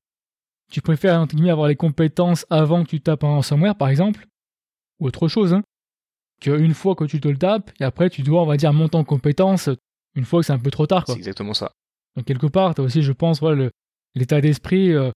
[0.72, 4.28] tu préfères, entre guillemets, avoir les compétences avant que tu tapes un ransomware, par exemple,
[5.00, 5.64] ou autre chose, hein,
[6.42, 8.98] qu'une fois que tu te le tapes, et après tu dois, on va dire, monter
[8.98, 9.70] en compétence
[10.16, 11.06] une fois que c'est un peu trop tard.
[11.08, 11.72] C'est exactement ça.
[12.16, 13.70] Donc quelque part, tu as aussi, je pense, voilà,
[14.16, 15.12] l'état d'esprit, euh,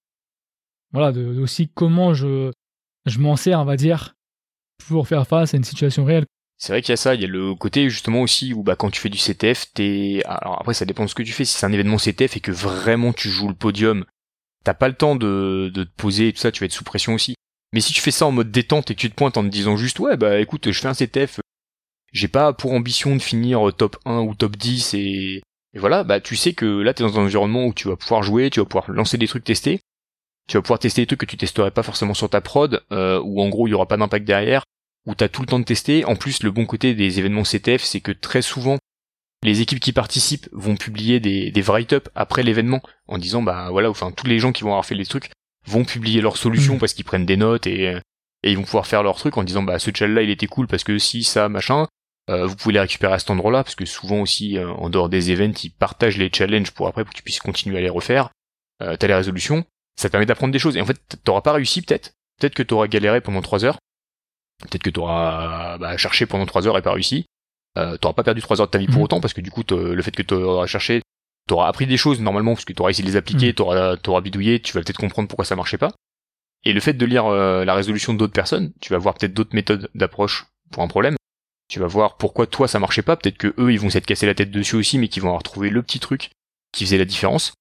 [0.94, 2.52] voilà, de, aussi comment je,
[3.06, 4.16] je m'en sers, on va dire,
[4.88, 6.26] pour faire face à une situation réelle.
[6.58, 8.76] C'est vrai qu'il y a ça, il y a le côté justement aussi où bah
[8.76, 11.44] quand tu fais du CTF, t'es alors après ça dépend de ce que tu fais.
[11.44, 14.06] Si c'est un événement CTF et que vraiment tu joues le podium,
[14.64, 16.84] t'as pas le temps de, de te poser et tout ça, tu vas être sous
[16.84, 17.36] pression aussi.
[17.74, 19.50] Mais si tu fais ça en mode détente et que tu te pointes en te
[19.50, 21.40] disant juste ouais bah écoute je fais un CTF,
[22.12, 25.42] j'ai pas pour ambition de finir top 1 ou top 10 et,
[25.74, 28.24] et voilà, bah tu sais que là t'es dans un environnement où tu vas pouvoir
[28.24, 29.80] jouer, tu vas pouvoir lancer des trucs tester,
[30.48, 33.22] tu vas pouvoir tester des trucs que tu testerais pas forcément sur ta prod, euh,
[33.24, 34.64] où en gros il y aura pas d'impact derrière,
[35.08, 36.04] où t'as tout le temps de tester.
[36.06, 38.78] En plus, le bon côté des événements CTF, c'est que très souvent,
[39.44, 43.90] les équipes qui participent vont publier des, des write-up après l'événement en disant bah voilà,
[43.90, 45.32] enfin tous les gens qui vont avoir fait les trucs
[45.68, 46.80] vont publier leurs solutions mmh.
[46.80, 47.96] parce qu'ils prennent des notes et,
[48.44, 50.48] et ils vont pouvoir faire leur truc en disant bah ce challenge là il était
[50.48, 51.88] cool parce que si ça machin.
[52.30, 55.10] Euh, vous pouvez les récupérer à cet endroit-là parce que souvent aussi euh, en dehors
[55.10, 57.90] des events ils partagent les challenges pour après pour que tu puisses continuer à les
[57.90, 58.30] refaire.
[58.84, 59.66] Euh, t'as les résolutions.
[60.00, 60.78] Ça te permet d'apprendre des choses.
[60.78, 62.14] Et en fait t'auras pas réussi peut-être.
[62.40, 63.80] Peut-être que t'auras galéré pendant trois heures.
[64.62, 67.26] Peut-être que tu auras bah, cherché pendant 3 heures et pas réussi.
[67.78, 69.04] Euh, t'auras pas perdu 3 heures de ta vie pour mhm.
[69.04, 71.02] autant parce que du coup le fait que tu auras cherché,
[71.48, 73.54] t'auras appris des choses normalement parce que tu auras essayé de les appliquer, mhm.
[73.54, 75.92] t'auras t'auras bidouillé, tu vas peut-être comprendre pourquoi ça marchait pas.
[76.64, 79.56] Et le fait de lire euh, la résolution d'autres personnes, tu vas voir peut-être d'autres
[79.56, 81.16] méthodes d'approche pour un problème.
[81.70, 84.26] Tu vas voir pourquoi toi ça marchait pas, peut-être que eux ils vont s'être cassé
[84.26, 86.30] la tête dessus aussi mais qu'ils vont avoir trouvé le petit truc
[86.74, 87.54] qui faisait la différence.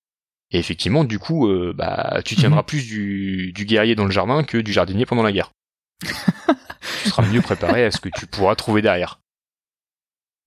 [0.53, 2.67] Et effectivement, du coup, euh, bah, tu tiendras mhm.
[2.67, 5.53] plus du, du guerrier dans le jardin que du jardinier pendant la guerre.
[6.03, 9.20] tu seras mieux préparé à ce que tu pourras trouver derrière.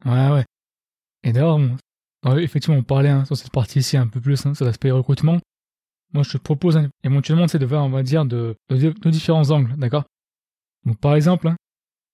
[0.05, 0.45] Ouais, ouais.
[1.23, 1.59] Et d'ailleurs,
[2.37, 5.39] effectivement, on parlait hein, sur cette partie ici un peu plus, hein, sur l'aspect recrutement.
[6.13, 9.75] Moi, je te propose hein, éventuellement de voir, on va dire, de, de, différents angles,
[9.77, 10.03] d'accord?
[10.85, 11.55] Donc, par exemple, hein,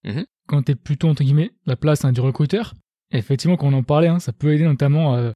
[0.06, 0.26] mm-hmm.
[0.48, 2.74] quand tu es plutôt, entre guillemets, la place du recruteur,
[3.12, 5.34] effectivement, quand on en parlait, ça peut aider notamment à,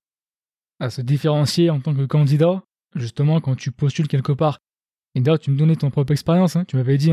[0.79, 2.63] à se différencier en tant que candidat,
[2.95, 4.59] justement, quand tu postules quelque part.
[5.15, 7.11] Et d'ailleurs, tu me donnais ton propre expérience, tu m'avais dit,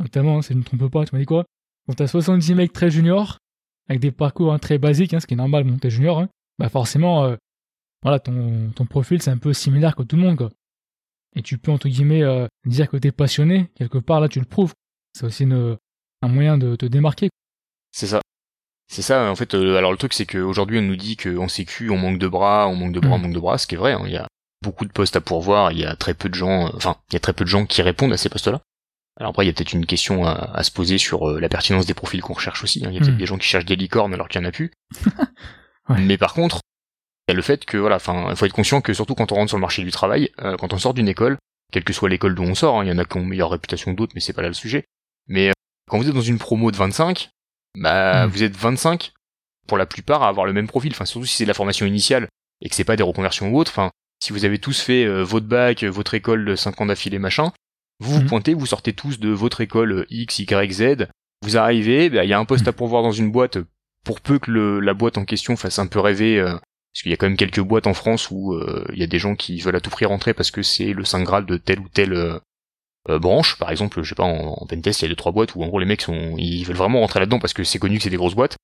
[0.00, 1.44] notamment, si je ne me trompe pas, tu m'as dit quoi?
[1.86, 3.38] Quand t'as 70 mecs très juniors,
[3.88, 6.28] avec des parcours hein, très basiques, hein, ce qui est normal, bon, t'es junior, hein,
[6.58, 7.36] bah forcément, euh,
[8.02, 10.50] voilà, ton, ton profil c'est un peu similaire que tout le monde, quoi.
[11.36, 14.44] Et tu peux, entre guillemets, euh, dire que t'es passionné, quelque part, là, tu le
[14.44, 14.72] prouves.
[15.14, 15.76] C'est aussi une,
[16.22, 17.28] un moyen de te démarquer.
[17.90, 18.20] C'est ça.
[18.88, 21.90] C'est ça, en fait, euh, alors le truc c'est qu'aujourd'hui on nous dit qu'en sécu
[21.90, 23.22] on manque de bras, on manque de bras, on mm.
[23.22, 24.28] manque de bras, ce qui est vrai, il y a
[24.62, 27.16] beaucoup de postes à pourvoir, il y a très peu de gens, enfin, il y
[27.16, 28.60] a très peu de gens qui répondent à ces postes-là.
[29.16, 31.86] Alors après, il y a peut-être une question à, se poser sur euh, la pertinence
[31.86, 32.84] des profils qu'on recherche aussi.
[32.84, 32.88] Hein.
[32.90, 33.18] Il y a peut-être hmm.
[33.18, 34.72] des gens qui cherchent des licornes alors qu'il n'y en a plus.
[35.88, 36.60] Mais par contre,
[37.28, 39.30] il y a le fait que voilà, enfin, il faut être conscient que surtout quand
[39.32, 41.38] on rentre sur le marché du travail, euh, quand on sort d'une école,
[41.72, 43.50] quelle que soit l'école d'où on sort, hein, il y en a qui ont meilleure
[43.50, 44.84] réputation que d'autres, mais c'est pas là le sujet.
[45.28, 45.52] Mais euh,
[45.88, 47.30] quand vous êtes dans une promo de 25,
[47.78, 48.30] bah hmm.
[48.30, 49.12] vous êtes 25
[49.68, 50.92] pour la plupart à avoir le même profil.
[50.92, 52.28] Enfin, surtout si c'est de la formation initiale
[52.60, 53.70] et que c'est pas des reconversions ou autres.
[53.70, 53.90] Enfin,
[54.22, 57.52] si vous avez tous fait votre bac, votre école de 5 ans d'affilée, machin,
[58.04, 58.28] vous vous mhm.
[58.28, 61.08] pointez, vous sortez tous de votre école X, Y, Z,
[61.42, 63.58] vous arrivez, bah, il y a un poste à pourvoir dans une boîte,
[64.04, 67.10] pour peu que le, la boîte en question fasse un peu rêver, euh, parce qu'il
[67.10, 69.34] y a quand même quelques boîtes en France où euh, il y a des gens
[69.34, 71.88] qui veulent à tout prix rentrer parce que c'est le saint graal de telle ou
[71.88, 73.58] telle euh, branche.
[73.58, 75.62] Par exemple, je sais pas, en, en pentest, il y a deux trois boîtes où
[75.62, 78.04] en gros les mecs sont, ils veulent vraiment rentrer là-dedans parce que c'est connu que
[78.04, 78.56] c'est des grosses boîtes.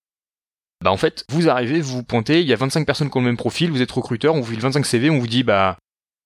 [0.82, 3.20] Bah en fait, vous arrivez, vous vous pointez, il y a 25 personnes qui ont
[3.20, 5.76] le même profil, vous êtes recruteur, on vous file 25 CV, on vous dit bah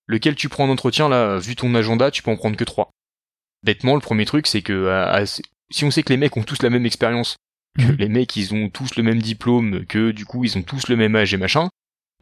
[0.07, 2.91] lequel tu prends en entretien là, vu ton agenda, tu peux en prendre que 3
[3.65, 4.89] bêtement, le premier truc, c'est que
[5.71, 7.37] si on sait que les mecs ont tous la même expérience,
[7.79, 7.97] que mhm.
[7.99, 10.97] les mecs ils ont tous le même diplôme, que du coup ils ont tous le
[10.97, 11.69] même âge et machin,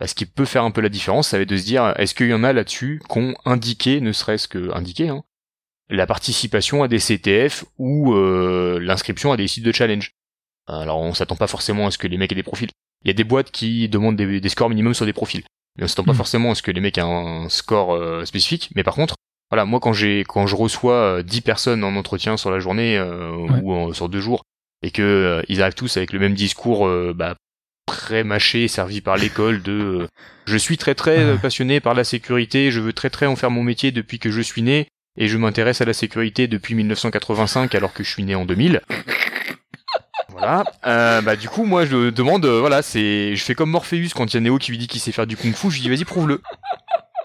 [0.00, 1.92] bah, ce qui peut faire un peu la différence, ça va être de se dire,
[1.96, 5.22] est-ce qu'il y en a là-dessus qu'on indiqué, ne serait-ce que indiqué, hein,
[5.90, 10.12] la participation à des CTF ou euh, l'inscription à des sites de challenge?
[10.66, 12.70] Alors on s'attend pas forcément à ce que les mecs aient des profils.
[13.04, 15.42] Il y a des boîtes qui demandent des, scores minimum sur des profils.
[15.76, 16.18] Mais on s'attend pas mhm.
[16.18, 18.70] forcément à ce que les mecs aient un score euh, spécifique.
[18.76, 19.16] Mais par contre,
[19.52, 22.96] voilà, moi quand j'ai quand je reçois 10 euh, personnes en entretien sur la journée
[22.96, 24.44] euh, ou sur deux jours
[24.82, 27.34] et que euh, ils arrivent tous avec le même discours bah,
[27.84, 30.08] pré-mâché servi par l'école de
[30.46, 33.62] je suis très très passionné par la sécurité, je veux très très en faire mon
[33.62, 34.86] métier depuis que je suis né
[35.18, 38.80] et je m'intéresse à la sécurité depuis 1985 alors que je suis né en 2000.
[40.30, 40.64] Voilà.
[40.82, 44.38] bah du coup moi je demande voilà c'est je fais comme Morpheus quand il y
[44.38, 46.40] a Neo qui lui dit qu'il sait faire du kung-fu, je lui dis vas-y prouve-le.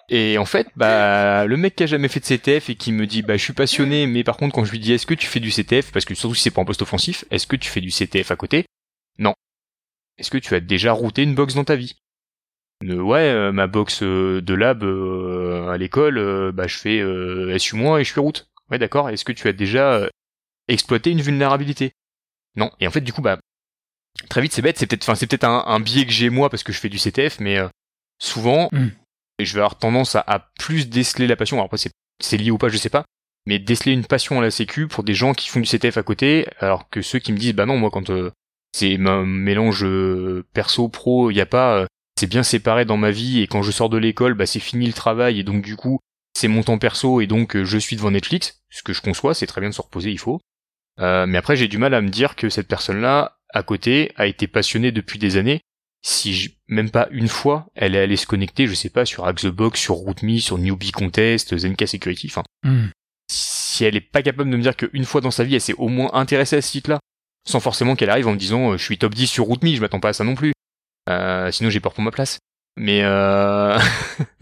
[0.09, 3.05] Et en fait, bah, le mec qui a jamais fait de CTF et qui me
[3.05, 5.27] dit, bah, je suis passionné, mais par contre, quand je lui dis, est-ce que tu
[5.27, 7.69] fais du CTF, parce que surtout si c'est pas un poste offensif, est-ce que tu
[7.69, 8.65] fais du CTF à côté?
[9.19, 9.33] Non.
[10.17, 11.97] Est-ce que tu as déjà routé une box dans ta vie?
[12.81, 16.99] Ouais, euh, ma box euh, de lab euh, à l'école, bah, je fais
[17.59, 18.47] SU- et je fais route.
[18.71, 19.09] Ouais, d'accord.
[19.09, 20.09] Est-ce que tu as déjà
[20.69, 21.91] exploité une vulnérabilité?
[22.55, 22.71] Non.
[22.79, 23.39] Et en fait, du coup, bah,
[24.29, 24.77] très vite, c'est bête.
[24.77, 26.97] C'est peut-être, enfin, c'est peut-être un, biais que j'ai moi parce que je fais du
[26.97, 27.59] CTF, mais
[28.19, 28.87] souvent, hmm
[29.39, 31.57] et je vais avoir tendance à, plus déceler la passion.
[31.57, 33.05] Alors après, c'est lié ou pas, je sais pas.
[33.45, 36.03] Mais déceler une passion à la sécu pour des gens qui font du CTF à
[36.03, 38.31] côté, alors que ceux qui me disent, bah non, moi, quand, euh,
[38.73, 39.85] c'est un mélange
[40.53, 41.31] perso pro.
[41.31, 41.87] Il a pas,
[42.19, 44.87] c'est bien séparé dans ma vie et quand je sors de l'école, bah c'est fini
[44.87, 45.99] le travail et donc du coup
[46.35, 49.47] c'est mon temps perso et donc je suis devant Netflix, ce que je conçois, c'est
[49.47, 50.39] très bien de se reposer, il faut.
[50.99, 54.47] mais après j'ai du mal à me dire que cette personne-là à côté a été
[54.47, 55.61] passionnée depuis des années
[56.07, 59.77] si même pas une fois elle est allée se connecter, je sais pas, sur Axebox,
[59.77, 62.87] sur RootMe, sur Newbie Contest, Zenka Security, enfin, hmm.
[63.29, 65.73] si elle est pas capable de me dire qu'une fois dans sa vie elle s'est
[65.73, 66.99] au moins intéressée à ce site-là,
[67.45, 69.81] sans forcément qu'elle arrive en me disant euh, je suis top 10 sur RootMe, je
[69.81, 70.53] m'attends pas à ça non plus,
[71.09, 72.39] euh, sinon j'ai peur pour ma place.
[72.77, 73.77] Mais euh...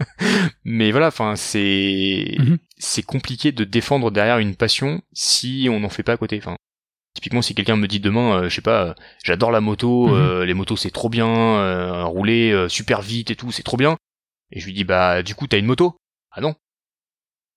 [0.64, 2.58] mais voilà, enfin c'est mhm.
[2.76, 6.38] c'est compliqué de défendre derrière une passion si on n'en fait pas à côté.
[6.38, 6.56] Enfin,
[7.26, 10.14] Typiquement, si quelqu'un me dit demain, euh, je sais pas, euh, j'adore la moto, mhm.
[10.14, 13.96] euh, les motos c'est trop bien, rouler super vite et tout, c'est trop bien.
[14.52, 15.96] Et je lui dis bah du coup t'as une moto?
[16.30, 16.54] Ah non.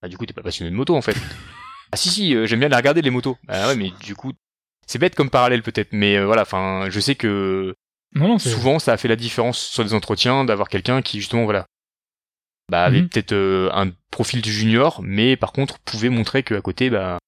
[0.01, 1.15] Bah du coup t'es pas passionné de moto en fait.
[1.91, 3.37] ah si si, j'aime bien les regarder les motos.
[3.43, 4.33] Bah ouais mais du coup
[4.87, 7.75] c'est bête comme parallèle peut-être, mais voilà, enfin je sais que
[8.39, 11.67] souvent ça a fait la différence sur des entretiens d'avoir quelqu'un qui justement voilà
[12.69, 13.09] bah avait mhm.
[13.09, 13.35] peut-être
[13.71, 17.18] un profil du junior, mais par contre pouvait montrer qu'à côté bah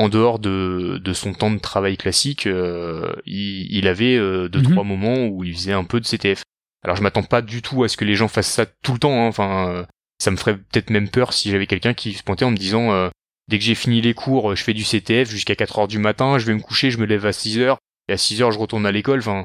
[0.00, 4.70] en dehors de, de son temps de travail classique, euh, il, avait euh, deux mhm.
[4.70, 6.42] trois moments où il faisait un peu de CTF.
[6.82, 8.98] Alors je m'attends pas du tout à ce que les gens fassent ça tout le
[8.98, 9.12] temps.
[9.12, 9.28] Hein.
[9.28, 9.84] Enfin, euh,
[10.18, 13.10] ça me ferait peut-être même peur si j'avais quelqu'un qui se pointait en me disant
[13.48, 16.38] dès que j'ai fini les cours, je fais du CTF jusqu'à 4 heures du matin,
[16.38, 17.76] je vais me coucher, je me lève à 6 heures
[18.08, 19.18] et à 6 heures je retourne à l'école.
[19.18, 19.44] Enfin,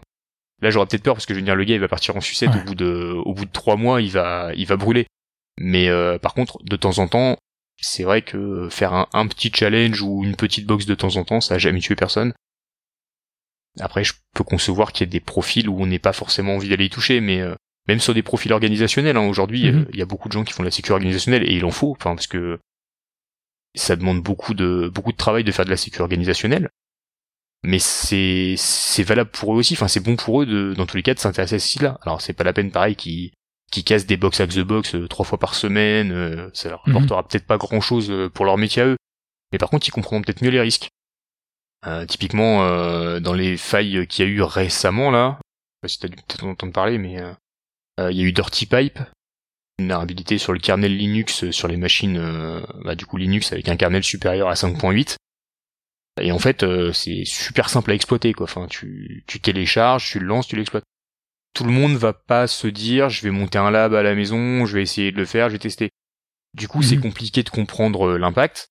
[0.61, 2.21] là j'aurais peut-être peur parce que je veux dire le gars il va partir en
[2.21, 5.05] sucette au bout de au bout de trois mois, il va il va brûler.
[5.59, 5.89] Mais
[6.19, 7.35] par contre, de temps en temps,
[7.81, 11.41] c'est vrai que faire un, petit challenge ou une petite box de temps en temps,
[11.41, 12.33] ça a jamais tué personne.
[13.79, 16.69] Après, je peux concevoir qu'il y a des profils où on n'est pas forcément envie
[16.69, 17.55] d'aller y toucher, mais euh,
[17.87, 19.81] même sur des profils organisationnels, hein, aujourd'hui, mhm.
[19.81, 21.65] euh, il y a beaucoup de gens qui font de la sécurité organisationnelle et il
[21.65, 22.59] en faut, enfin parce que
[23.75, 26.69] ça demande beaucoup de beaucoup de travail de faire de la sécurité organisationnelle.
[27.63, 30.97] Mais c'est c'est valable pour eux aussi, enfin c'est bon pour eux de dans tous
[30.97, 31.99] les cas de s'intéresser à ce site-là.
[32.03, 33.33] Alors c'est pas la peine pareil qui
[33.75, 36.81] qui cassent des box à the box euh, trois fois par semaine, euh, ça leur
[36.87, 36.95] mhm.
[36.95, 38.95] apportera peut-être pas grand chose euh, pour leur métier à eux.
[39.51, 40.87] Mais par contre, ils comprendront peut-être mieux les risques.
[42.07, 46.07] typiquement, dans les failles qu'il y a eu récemment là, je sais pas si t'as
[46.07, 47.21] dû peut-être entendre parler, mais
[47.99, 48.97] il y a eu Dirty Pipe,
[49.77, 52.19] une vulnérabilité sur le kernel Linux sur les machines,
[52.83, 55.15] bah, du coup Linux avec un kernel supérieur à 5.8.
[56.21, 58.45] Et en fait, c'est super simple à exploiter, quoi.
[58.45, 60.85] Enfin, tu, tu télécharges, tu le lances, tu l'exploites
[61.55, 64.65] tout le monde va pas se dire je vais monter un lab à la maison,
[64.65, 65.89] je vais essayer de le faire, je vais tester.
[66.53, 67.01] Du coup, c'est mhm.
[67.01, 68.69] compliqué de comprendre euh, l'impact.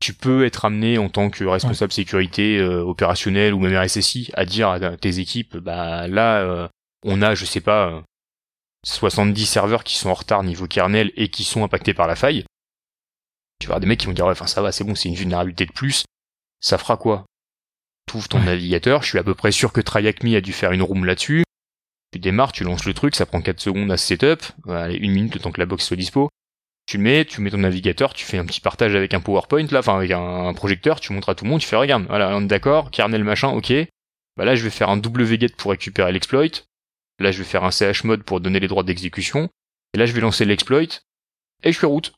[0.00, 4.46] Tu peux être amené en tant que responsable sécurité euh, opérationnelle ou même RSSI à
[4.46, 6.68] dire à tes équipes bah là euh,
[7.04, 8.02] on a je sais pas
[8.86, 12.46] 70 serveurs qui sont en retard niveau kernel et qui sont impactés par la faille.
[13.58, 15.10] Tu vas avoir des mecs qui vont dire ouais, enfin ça va, c'est bon, c'est
[15.10, 16.04] une vulnérabilité de plus.
[16.60, 17.26] Ça fera quoi?
[18.06, 20.72] Tu ouvres ton navigateur, je suis à peu près sûr que TryAcme a dû faire
[20.72, 21.44] une room là-dessus.
[22.12, 25.12] Tu démarres, tu lances le truc, ça prend 4 secondes à se setup, allez, une
[25.12, 26.28] minute le que la box soit dispo.
[26.86, 29.78] Tu mets, tu mets ton navigateur, tu fais un petit partage avec un PowerPoint là,
[29.78, 32.42] enfin avec un, projecteur, tu montres à tout le monde, tu fais regarde, voilà, on
[32.42, 33.72] est d'accord, kernel machin, ok.
[34.36, 36.46] Bah là je vais faire un wget pour récupérer l'exploit.
[37.18, 39.48] Là je vais faire un chmod pour donner les droits d'exécution.
[39.94, 40.82] Et là je vais lancer l'exploit
[41.62, 42.12] et je fais route.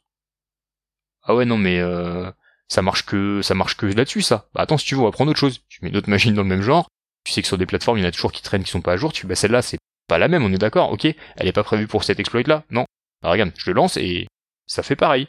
[1.25, 2.31] Ah ouais non mais euh,
[2.69, 4.49] ça marche que ça marche que là-dessus ça.
[4.55, 5.61] Bah attends si tu veux on va prendre autre chose.
[5.69, 6.89] Tu mets d'autres machines dans le même genre,
[7.25, 8.81] tu sais que sur des plateformes, il y en a toujours qui traînent qui sont
[8.81, 11.47] pas à jour, tu bah celle-là c'est pas la même, on est d'accord, ok, elle
[11.47, 12.85] est pas prévue pour cet exploit là, non.
[13.23, 14.27] Bah regarde, je le lance et
[14.67, 15.29] ça fait pareil.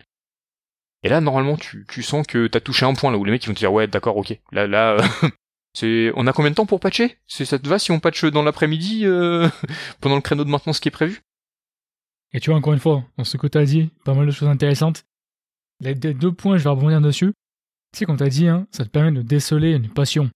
[1.04, 3.48] Et là normalement tu, sens que t'as touché un point là où les mecs ils
[3.48, 4.98] vont te dire ouais d'accord ok, là là
[5.74, 7.18] c'est on a combien de temps pour patcher?
[7.28, 9.50] C'est ça te va si on patche dans l'après-midi euh,
[10.02, 11.22] pendant le créneau de maintenance qui est prévu?
[12.34, 14.50] Et tu vois encore une fois, dans ce que t'as dit, pas mal de choses
[14.50, 15.06] intéressantes.
[15.82, 17.34] Les deux points, je vais rebondir dessus.
[17.92, 20.32] Tu sais, comme t'as dit, hein, ça te permet de déceler une passion.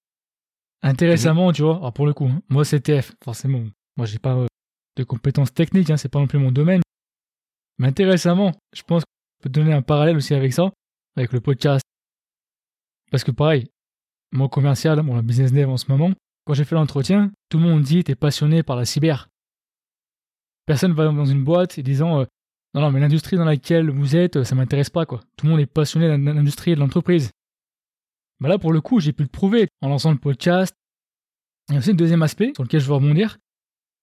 [0.81, 3.63] Intéressamment, tu vois, alors pour le coup, hein, moi CTF, forcément,
[3.95, 4.47] moi j'ai pas euh,
[4.95, 6.81] de compétences techniques, hein, c'est pas non plus mon domaine.
[7.79, 10.71] Mais intéressamment, je pense qu'on peut donner un parallèle aussi avec ça,
[11.15, 11.83] avec le podcast.
[13.11, 13.69] Parce que pareil,
[14.31, 16.11] mon commercial, mon business dev en ce moment,
[16.45, 19.29] quand j'ai fait l'entretien, tout le monde dit t'es passionné par la cyber.
[20.65, 22.25] Personne va dans une boîte et disant euh,
[22.73, 25.21] non non mais l'industrie dans laquelle vous êtes, ça m'intéresse pas quoi.
[25.37, 27.31] Tout le monde est passionné de l'industrie et de l'entreprise.
[28.39, 30.75] Bah là, pour le coup, j'ai pu le prouver en lançant le podcast.
[31.71, 33.37] Et aussi, le deuxième aspect sur lequel je veux rebondir,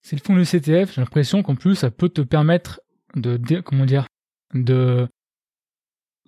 [0.03, 0.94] c'est le fond du CTF.
[0.94, 2.81] J'ai l'impression qu'en plus, ça peut te permettre
[3.14, 4.07] de, comment dire,
[4.53, 5.09] de,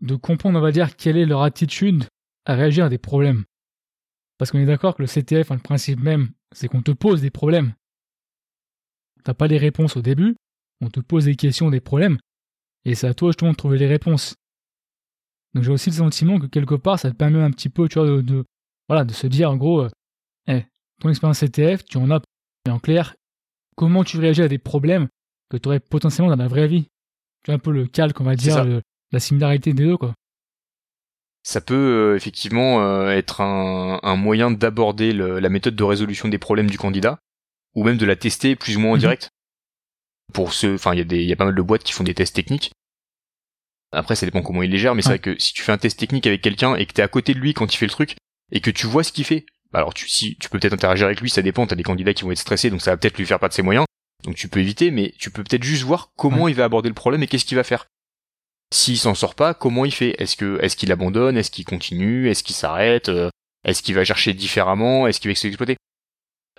[0.00, 2.04] de comprendre, on va dire, quelle est leur attitude
[2.44, 3.44] à réagir à des problèmes.
[4.38, 7.30] Parce qu'on est d'accord que le CTF, le principe même, c'est qu'on te pose des
[7.30, 7.74] problèmes.
[9.24, 10.36] T'as pas les réponses au début,
[10.80, 12.18] on te pose des questions, des problèmes,
[12.84, 14.36] et c'est à toi justement de trouver les réponses.
[15.56, 17.98] Donc j'ai aussi le sentiment que quelque part, ça te permet un petit peu, tu
[17.98, 18.44] vois, de,
[18.90, 19.88] voilà, de se dire en gros, euh,
[20.48, 20.64] eh,
[21.00, 22.20] ton expérience CTF, tu en as,
[22.66, 23.14] mais en clair,
[23.74, 25.08] comment tu réagis à des problèmes
[25.48, 26.88] que tu aurais potentiellement dans la vraie vie?
[27.42, 28.66] Tu as un peu le calque, on va dire,
[29.12, 30.12] la similarité des deux, quoi.
[31.42, 36.68] Ça peut euh, effectivement euh, être un, moyen d'aborder la méthode de résolution des problèmes
[36.68, 37.18] du candidat,
[37.74, 39.00] ou même de la tester plus ou moins en mhm.
[39.00, 39.30] direct.
[40.34, 42.36] Pour ce, enfin, il y, y a pas mal de boîtes qui font des tests
[42.36, 42.72] techniques.
[43.92, 45.78] Après, ça dépend comment il les gère, mais c'est vrai que si tu fais un
[45.78, 47.92] test technique avec quelqu'un et que t'es à côté de lui quand il fait le
[47.92, 48.16] truc,
[48.52, 51.06] et que tu vois ce qu'il fait, bah alors tu, si, tu peux peut-être interagir
[51.06, 53.18] avec lui, ça dépend, t'as des candidats qui vont être stressés, donc ça va peut-être
[53.18, 53.86] lui faire pas de ses moyens,
[54.24, 56.94] donc tu peux éviter, mais tu peux peut-être juste voir comment il va aborder le
[56.94, 57.86] problème et qu'est-ce qu'il va faire.
[58.74, 60.20] S'il s'en sort pas, comment il fait?
[60.20, 61.36] Est-ce que est-ce qu'il abandonne?
[61.36, 62.28] Est-ce qu'il continue?
[62.28, 63.08] Est-ce qu'il s'arrête?
[63.08, 63.30] Euh,
[63.64, 65.06] Est-ce qu'il va chercher différemment?
[65.06, 65.76] Est-ce qu'il va s'exploiter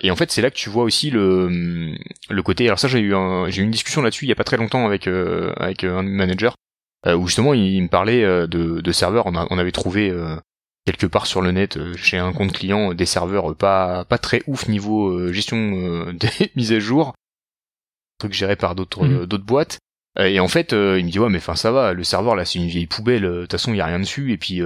[0.01, 1.95] Et en fait, c'est là que tu vois aussi le
[2.29, 2.65] le côté.
[2.65, 3.13] Alors ça, j'ai eu
[3.49, 6.01] j'ai eu une discussion là-dessus il y a pas très longtemps avec euh, avec un
[6.01, 6.55] manager
[7.15, 9.27] où justement il, me parlait euh, de, de serveurs.
[9.27, 10.13] On, on avait trouvé
[10.85, 14.67] quelque part sur le net chez un compte client des serveurs pas pas très ouf
[14.67, 17.13] niveau gestion des mises à jour,
[18.19, 19.25] truc géré par d'autres mmh.
[19.25, 19.79] d'autres boîtes
[20.19, 22.35] euh, et en fait, euh, il me dit ouais mais enfin ça va, le serveur
[22.35, 24.37] là c'est une vieille poubelle, euh, de toute façon il y a rien dessus et
[24.37, 24.61] puis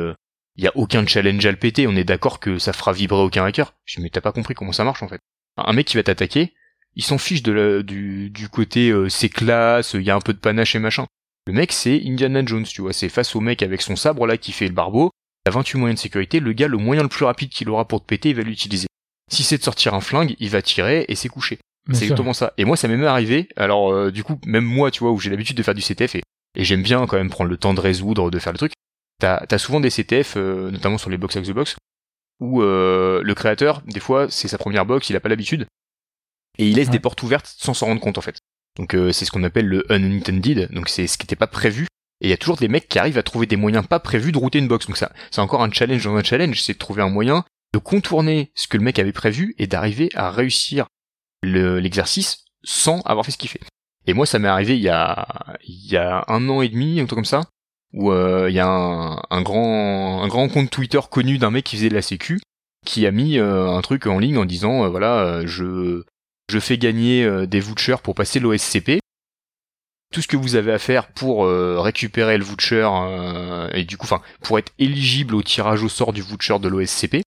[0.58, 3.22] il y a aucun challenge à le péter, on est d'accord que ça fera vibrer
[3.22, 3.74] aucun hacker.
[3.86, 5.22] Je dis mais t'as pas compris comment ça marche en fait.
[5.58, 6.54] Un mec qui va t'attaquer,
[6.96, 10.34] il s'en fiche de la, du, du côté c'est classe, il y a un peu
[10.34, 11.06] de panache et machin.
[11.48, 14.38] Le mec c'est Indiana Jones, tu vois, c'est face au mec avec son sabre là
[14.38, 15.12] qui fait le barbeau,
[15.46, 17.88] il a 28 moyens de sécurité, le gars le moyen le plus rapide qu'il aura
[17.88, 18.88] pour te péter, il va l'utiliser.
[19.32, 21.60] Si c'est de sortir un flingue, il va tirer et c'est couché.
[21.94, 22.54] C'est exactement ça.
[22.58, 23.50] Et moi, ça m'est même arrivé.
[23.56, 26.16] Alors, euh, du coup, même moi, tu vois, où j'ai l'habitude de faire du CTF
[26.16, 26.22] et,
[26.56, 28.74] j'aime bien quand même prendre le temps de résoudre, de faire le truc.
[29.20, 31.76] T'as as souvent des CTF, euh, notamment sur les box the box,
[32.40, 35.66] où euh, le créateur, des fois, c'est sa première box, il a pas l'habitude,
[36.58, 38.38] et il laisse des portes ouvertes sans s'en rendre compte en fait.
[38.78, 41.88] Donc c'est ce qu'on appelle le unintended, donc c'est ce qui n'était pas prévu.
[42.22, 44.32] Et il y a toujours des mecs qui arrivent à trouver des moyens pas prévus
[44.32, 44.88] de router une box.
[44.88, 47.80] Donc ça, c'est encore un challenge dans un challenge, c'est de trouver un moyen de
[47.80, 50.88] contourner ce que le mec avait prévu et d'arriver à réussir
[51.44, 53.62] l'exercice sans avoir fait ce qu'il fait.
[54.08, 57.00] Et moi, ça m'est arrivé il y a il y a un an et demi,
[57.00, 57.44] un truc comme ça,
[57.94, 61.76] où euh, il y a un, grand un grand compte Twitter connu d'un mec qui
[61.78, 62.40] faisait de la sécu,
[62.86, 66.04] qui a mis euh, un truc en ligne en disant euh, voilà, je
[66.52, 69.00] je fais gagner des vouchers pour passer l'OSCP.
[70.14, 72.88] Tout ce que vous avez à faire pour récupérer le voucher
[73.74, 77.24] et du coup, enfin, pour être éligible au tirage au sort du voucher de l'OSCP,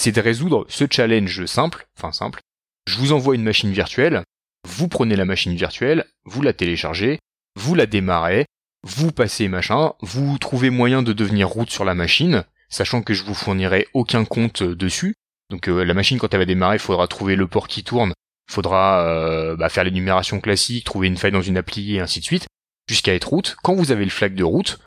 [0.00, 2.40] c'est de résoudre ce challenge simple, enfin simple,
[2.86, 4.22] je vous envoie une machine virtuelle,
[4.66, 7.18] vous prenez la machine virtuelle, vous la téléchargez,
[7.56, 8.46] vous la démarrez,
[8.84, 13.24] vous passez machin, vous trouvez moyen de devenir route sur la machine, sachant que je
[13.24, 15.14] vous fournirai aucun compte dessus.
[15.50, 18.12] Donc euh, la machine quand elle va démarrer, il faudra trouver le port qui tourne,
[18.50, 22.24] faudra euh, bah, faire l'énumération classique, trouver une faille dans une appli et ainsi de
[22.24, 22.46] suite,
[22.88, 23.56] jusqu'à être route.
[23.62, 24.78] Quand vous avez le flag de route,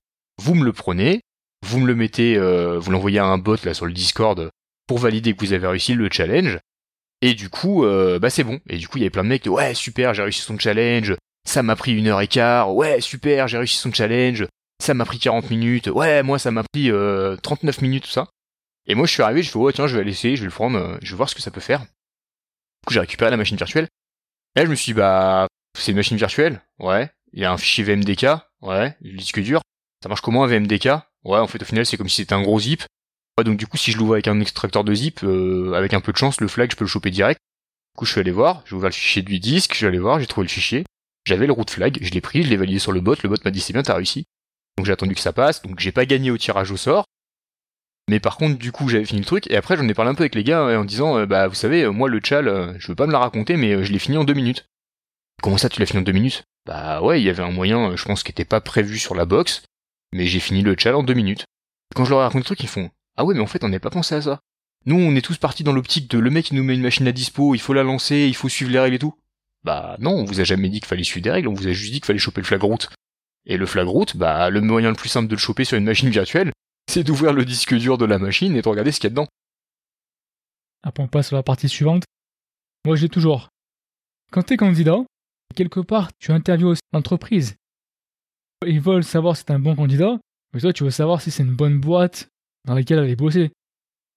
[0.41, 1.21] vous me le prenez,
[1.65, 4.49] vous me le mettez, euh, vous l'envoyez à un bot là sur le Discord
[4.87, 6.59] pour valider que vous avez réussi le challenge.
[7.21, 8.59] Et du coup, euh, bah c'est bon.
[8.69, 10.57] Et du coup, il y avait plein de mecs qui ouais super, j'ai réussi son
[10.57, 11.15] challenge.
[11.45, 12.73] Ça m'a pris une heure et quart.
[12.73, 14.45] Ouais super, j'ai réussi son challenge.
[14.81, 15.87] Ça m'a pris 40 minutes.
[15.87, 18.27] Ouais moi ça m'a pris euh, 39 minutes tout ça.
[18.87, 20.53] Et moi je suis arrivé, je fais ouais tiens je vais laisser, je vais le
[20.53, 21.83] prendre, euh, je vais voir ce que ça peut faire.
[22.81, 23.87] Du coup j'ai récupéré la machine virtuelle.
[24.55, 26.61] Et je me suis dit bah c'est une machine virtuelle.
[26.79, 27.09] Ouais.
[27.33, 28.25] Il y a un fichier VMDK.
[28.61, 28.95] Ouais.
[29.01, 29.61] Le disque dur.
[30.03, 30.89] Ça marche comment un VMDK
[31.25, 32.83] Ouais en fait au final c'est comme si c'était un gros zip
[33.43, 36.11] donc du coup, si je l'ouvre avec un extracteur de zip, euh, avec un peu
[36.11, 37.39] de chance, le flag, je peux le choper direct.
[37.93, 39.99] Du coup, je suis allé voir, j'ai ouvert le fichier du disque, je suis allé
[39.99, 40.83] voir, j'ai trouvé le fichier.
[41.25, 43.35] J'avais le route flag, je l'ai pris, je l'ai validé sur le bot, le bot
[43.43, 44.25] m'a dit c'est bien, t'as réussi.
[44.77, 47.05] Donc j'ai attendu que ça passe, donc j'ai pas gagné au tirage au sort.
[48.09, 50.15] Mais par contre, du coup, j'avais fini le truc, et après j'en ai parlé un
[50.15, 52.87] peu avec les gars en disant, euh, bah vous savez, moi le chal, euh, je
[52.87, 54.65] veux pas me la raconter, mais je l'ai fini en deux minutes.
[55.43, 56.43] Comment ça, tu l'as fini en deux minutes?
[56.65, 59.25] Bah ouais, il y avait un moyen, je pense, qui était pas prévu sur la
[59.25, 59.61] box,
[60.11, 61.45] mais j'ai fini le chal en deux minutes.
[61.93, 63.69] Quand je leur ai raconté le truc, ils font, ah ouais, mais en fait, on
[63.69, 64.39] n'est pas pensé à ça.
[64.87, 67.07] Nous, on est tous partis dans l'optique de le mec qui nous met une machine
[67.07, 69.13] à dispo, il faut la lancer, il faut suivre les règles et tout.
[69.63, 71.73] Bah non, on vous a jamais dit qu'il fallait suivre des règles, on vous a
[71.73, 72.89] juste dit qu'il fallait choper le flag route.
[73.45, 75.83] Et le flag route, bah le moyen le plus simple de le choper sur une
[75.83, 76.51] machine virtuelle,
[76.89, 79.09] c'est d'ouvrir le disque dur de la machine et de regarder ce qu'il y a
[79.11, 79.27] dedans.
[80.83, 82.03] Après on passe sur la partie suivante.
[82.85, 83.49] Moi j'ai toujours.
[84.31, 84.97] Quand t'es candidat,
[85.55, 87.55] quelque part tu interviews l'entreprise.
[88.65, 90.19] Ils veulent savoir si t'es un bon candidat,
[90.53, 92.29] mais toi tu veux savoir si c'est une bonne boîte,
[92.65, 93.51] dans lesquelles elle bossée.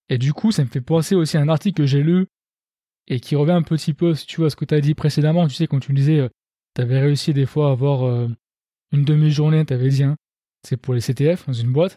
[0.08, 2.26] Et du coup, ça me fait penser aussi à un article que j'ai lu
[3.08, 5.46] et qui revient un petit peu, si tu vois, ce que tu as dit précédemment.
[5.48, 6.28] Tu sais, quand tu disais, euh,
[6.74, 8.28] tu avais réussi des fois à avoir euh,
[8.92, 10.16] une demi-journée, tu avais dit, hein,
[10.66, 11.96] c'est pour les CTF dans une boîte.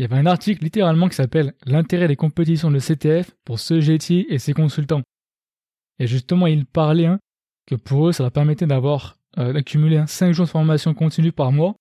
[0.00, 3.82] Il y avait un article littéralement qui s'appelle L'intérêt des compétitions de CTF pour ce
[3.82, 5.02] GT et ses consultants.
[5.98, 7.18] Et justement, il parlait hein,
[7.66, 11.52] que pour eux, ça leur permettait d'avoir euh, d'accumuler 5 jours de formation continue par
[11.52, 11.74] mois,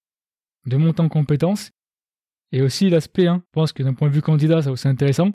[0.66, 1.72] de monter en compétences
[2.52, 5.32] et aussi l'aspect, hein, je pense que d'un point de vue candidat, c'est aussi intéressant,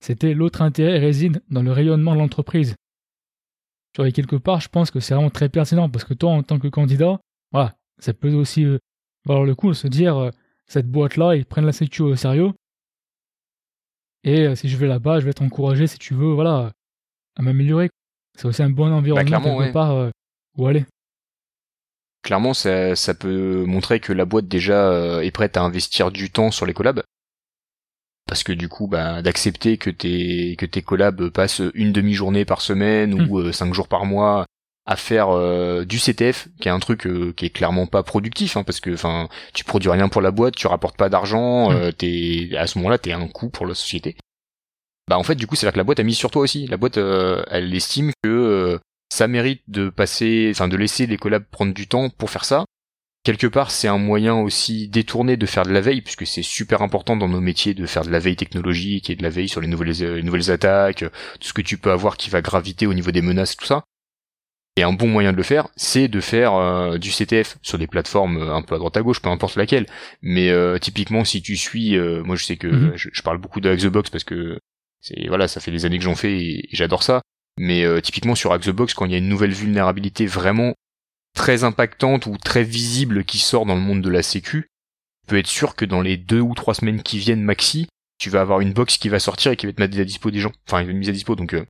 [0.00, 2.74] c'était l'autre intérêt réside dans le rayonnement de l'entreprise.
[3.94, 6.42] Tu vois, quelque part, je pense que c'est vraiment très pertinent parce que toi, en
[6.42, 7.18] tant que candidat,
[7.50, 8.76] voilà, ça peut aussi euh,
[9.24, 10.30] valoir le coup de se dire euh,
[10.70, 12.52] cette boîte-là, ils prennent la sécu au sérieux.
[14.22, 16.70] Et euh, si je vais là-bas, je vais être encouragé, si tu veux, voilà,
[17.36, 17.90] à m'améliorer.
[18.38, 20.10] C'est aussi un bon environnement bah, quelque part
[20.56, 20.84] où aller.
[22.22, 26.50] Clairement, ça, ça, peut montrer que la boîte déjà est prête à investir du temps
[26.50, 27.02] sur les collabs
[28.30, 32.60] parce que du coup bah d'accepter que tes que tes collabs passent une demi-journée par
[32.60, 33.46] semaine ou hmm.
[33.46, 34.46] euh, cinq jours par mois
[34.90, 38.56] à faire euh, du CTF qui est un truc euh, qui est clairement pas productif
[38.56, 41.92] hein, parce que enfin tu produis rien pour la boîte tu rapportes pas d'argent hmm.
[41.92, 44.16] t'es à ce moment-là t'es un coût pour la société
[45.08, 46.66] bah en fait du coup c'est là que la boîte a mis sur toi aussi
[46.66, 48.80] la boîte elle estime que
[49.14, 52.64] ça mérite de passer enfin de laisser les collabs prendre du temps pour faire ça
[53.22, 56.82] quelque part c'est un moyen aussi détourné de faire de la veille puisque c'est super
[56.82, 59.60] important dans nos métiers de faire de la veille technologique et de la veille sur
[59.60, 62.94] les nouvelles, euh, nouvelles attaques, tout ce que tu peux avoir qui va graviter au
[62.94, 63.84] niveau des menaces tout ça.
[64.76, 67.86] Et un bon moyen de le faire, c'est de faire euh, du CTF sur des
[67.86, 69.86] plateformes euh, un peu à droite à gauche, peu importe laquelle.
[70.22, 70.50] Mais
[70.80, 72.92] typiquement, si tu suis, moi je sais que mhm.
[72.96, 74.58] je, parle beaucoup de Box parce que
[75.00, 77.22] c'est voilà, ça fait des années que j'en fais et, et j'adore ça.
[77.58, 80.74] Mais typiquement sur Box, quand il y a une nouvelle vulnérabilité vraiment
[81.34, 84.68] très impactante ou très visible qui sort dans le monde de la sécu,
[85.22, 88.30] tu peux être sûr que dans les deux ou trois semaines qui viennent maxi, tu
[88.30, 90.40] vas avoir une box qui va sortir et qui va te mettre à dispo des
[90.40, 90.52] gens.
[90.66, 91.64] Enfin, une mise à dispo, donc euh,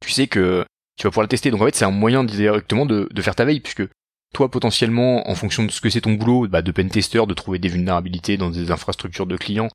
[0.00, 0.64] tu sais que
[0.96, 1.50] tu vas pouvoir la tester.
[1.50, 3.84] Donc en fait, c'est un moyen directement de, de faire ta veille, puisque
[4.34, 7.58] toi, potentiellement, en fonction de ce que c'est ton boulot, bah, de pentester, de trouver
[7.58, 9.68] des vulnérabilités dans des infrastructures de clients,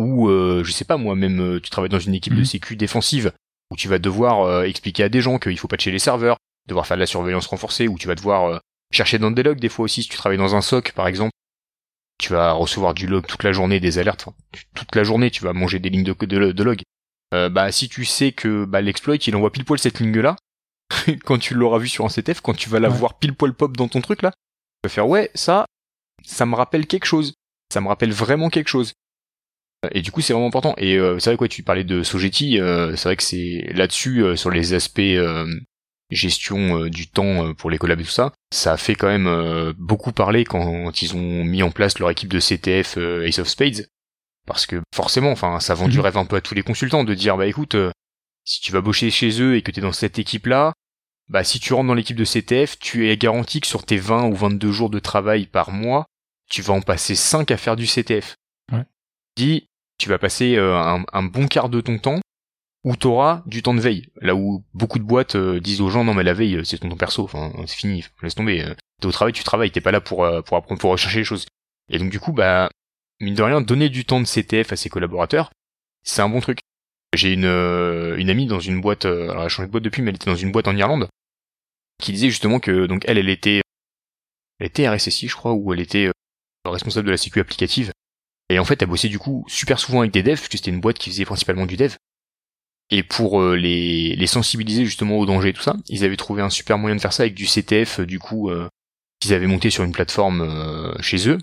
[0.00, 2.44] ou euh, je sais pas moi, même euh, tu travailles dans une équipe de mhm.
[2.44, 3.32] sécu défensive,
[3.70, 6.38] où tu vas devoir expliquer à des gens qu'il faut patcher les serveurs,
[6.68, 8.58] devoir faire de la surveillance renforcée, ou tu vas devoir euh,
[8.92, 11.32] chercher dans des logs des fois aussi, si tu travailles dans un SOC par exemple,
[12.18, 14.28] tu vas recevoir du log toute la journée, des alertes,
[14.74, 16.82] toute la journée tu vas manger des lignes de, de, de log.
[17.34, 20.36] Euh, bah si tu sais que bah, l'exploit il envoie pile poil cette ligne là,
[21.24, 23.76] quand tu l'auras vu sur un CTF, quand tu vas la voir pile poil pop
[23.76, 25.66] dans ton truc là, tu vas faire ouais ça,
[26.24, 27.34] ça me rappelle quelque chose,
[27.72, 28.92] ça me rappelle vraiment quelque chose.
[29.92, 30.74] Et du coup, c'est vraiment important.
[30.76, 34.50] Et euh, c'est vrai quoi, tu parlais de Sogeti, c'est vrai que c'est là-dessus sur
[34.50, 35.00] les aspects
[36.10, 39.08] gestion euh, du temps euh, pour les collabs et tout ça, ça a fait quand
[39.08, 43.38] même euh, beaucoup parler quand ils ont mis en place leur équipe de CTF Ace
[43.38, 43.88] of Spades,
[44.46, 46.04] parce que forcément, enfin, ça vend du mhm.
[46.04, 47.76] rêve un peu à tous les consultants de dire bah écoute,
[48.48, 50.72] si tu vas bosser chez eux et que tu es dans cette équipe-là,
[51.28, 54.28] bah si tu rentres dans l'équipe de CTF, tu es garanti que sur tes 20
[54.28, 56.06] ou 22 jours de travail par mois,
[56.48, 58.36] tu vas en passer 5 à faire du CTF.
[58.72, 58.84] Ouais.
[59.36, 59.68] Dis,
[59.98, 62.20] tu vas passer un, un, bon quart de ton temps
[62.84, 64.08] où t'auras du temps de veille.
[64.22, 66.88] Là où beaucoup de boîtes euh, disent aux gens non mais la veille c'est ton
[66.88, 68.64] temps perso, enfin c'est fini, laisse tomber.
[68.64, 68.74] Euh.
[68.98, 71.24] T'es au travail, tu travailles, t'es pas là pour euh, pour apprendre, pour rechercher les
[71.24, 71.44] choses.
[71.90, 72.70] Et donc du coup bah
[73.20, 75.50] mine de rien donner du temps de CTF à ses collaborateurs,
[76.02, 76.60] c'est un bon truc.
[77.14, 80.10] J'ai une une amie dans une boîte, alors elle a changé de boîte depuis, mais
[80.10, 81.08] elle était dans une boîte en Irlande,
[82.02, 83.62] qui disait justement que donc elle elle était
[84.60, 86.10] elle était RSSI je crois ou elle était
[86.64, 87.92] responsable de la sécu applicative.
[88.50, 90.80] Et en fait, elle bossait du coup super souvent avec des devs, puisque c'était une
[90.80, 91.94] boîte qui faisait principalement du dev.
[92.90, 96.48] Et pour euh, les, sensibiliser justement au danger et tout ça, ils avaient trouvé un
[96.48, 98.68] super moyen de faire ça avec du CTF, euh, du coup, euh,
[99.20, 101.38] qu'ils avaient monté sur une plateforme chez eux,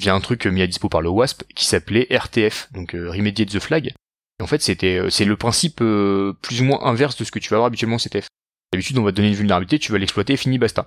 [0.00, 3.60] via un truc mis à dispo par le WASP qui s'appelait RTF, donc Remediate the
[3.60, 3.92] Flag.
[4.38, 7.50] Et en fait, c'était c'est le principe plus ou moins inverse de ce que tu
[7.50, 8.28] vas avoir habituellement en CTF.
[8.72, 10.86] D'habitude, on va te donner une vulnérabilité, tu vas l'exploiter, fini, basta.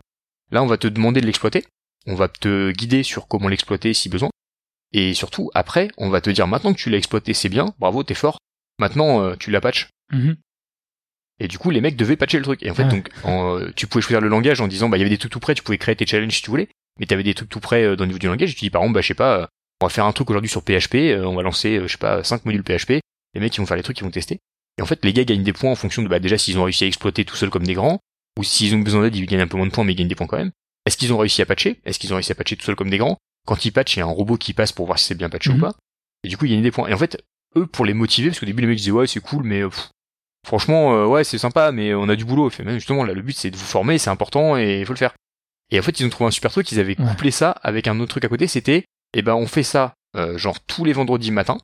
[0.52, 1.66] Là, on va te demander de l'exploiter,
[2.06, 4.30] on va te guider sur comment l'exploiter si besoin,
[4.93, 8.04] et surtout, après, on va te dire maintenant que tu l'as exploité, c'est bien, bravo,
[8.04, 8.38] t'es fort,
[8.80, 10.36] maintenant tu la patches, Mhm.
[11.39, 12.62] Et du coup, les mecs devaient patcher le truc.
[12.62, 15.04] Et en fait, donc, euh, tu pouvais choisir le langage en disant, bah, il y
[15.04, 16.68] avait des trucs tout près, tu pouvais créer tes challenges si tu voulais,
[16.99, 18.52] mais t'avais des trucs tout près euh, dans le niveau du langage.
[18.52, 19.49] Et tu dis, par exemple, bah, je sais pas,
[19.82, 22.24] on va faire un truc aujourd'hui sur PHP, euh, on va lancer, je sais pas,
[22.24, 22.99] 5 modules PHP.
[23.34, 24.40] Les mecs, ils vont faire les trucs, ils vont tester.
[24.78, 26.64] Et en fait, les gars gagnent des points en fonction de, bah, déjà, s'ils ont
[26.64, 28.00] réussi à exploiter tout seul comme des grands,
[28.40, 30.08] ou s'ils ont besoin d'aide, ils gagnent un peu moins de points, mais ils gagnent
[30.08, 30.52] des points quand même.
[30.86, 31.80] Est-ce qu'ils ont réussi à patcher?
[31.86, 33.18] Est-ce qu'ils ont réussi à patcher tout seul comme des grands?
[33.46, 35.30] Quand ils patchent, il y a un robot qui passe pour voir si c'est bien
[35.30, 35.62] patché ou mhm.
[35.62, 35.76] pas.
[36.24, 36.88] Et du coup, ils gagnent des points.
[36.88, 37.22] Et en fait,
[37.56, 39.62] eux, pour les motiver, parce qu'au début, les mecs disaient, ouais, c'est cool, mais,
[40.46, 42.50] franchement, euh, ouais, c'est sympa, mais on a du boulot.
[42.50, 44.94] Fait, même justement, là, le but, c'est de vous former, c'est important et il faut
[44.94, 45.14] le faire.
[45.72, 48.00] Et en fait, ils ont trouvé un super truc, ils avaient couplé ça avec un
[48.00, 51.32] autre truc à côté, c'était, eh ben, on fait ça, euh, genre, tous les vendredis
[51.32, 51.58] matin,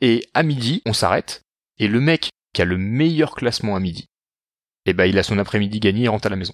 [0.00, 1.42] et à midi, on s'arrête,
[1.78, 4.06] et le mec qui a le meilleur classement à midi,
[4.86, 6.52] eh ben, il a son après-midi gagné et rentre à la maison.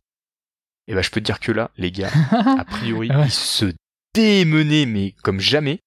[0.86, 3.72] Et ben, je peux te dire que là, les gars, a priori, ils se
[4.14, 5.80] démenaient, mais comme jamais,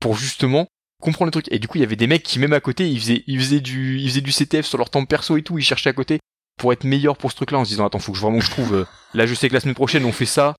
[0.00, 0.68] pour justement
[1.00, 1.48] comprendre le truc.
[1.50, 3.40] Et du coup, il y avait des mecs qui, même à côté, ils faisaient, ils
[3.40, 5.94] faisaient du, ils faisaient du CTF sur leur temps perso et tout, ils cherchaient à
[5.94, 6.18] côté
[6.58, 8.50] pour être meilleurs pour ce truc-là en se disant, attends, faut que je, vraiment je
[8.50, 8.84] trouve, euh,
[9.14, 10.56] là, je sais que la semaine prochaine, on fait ça,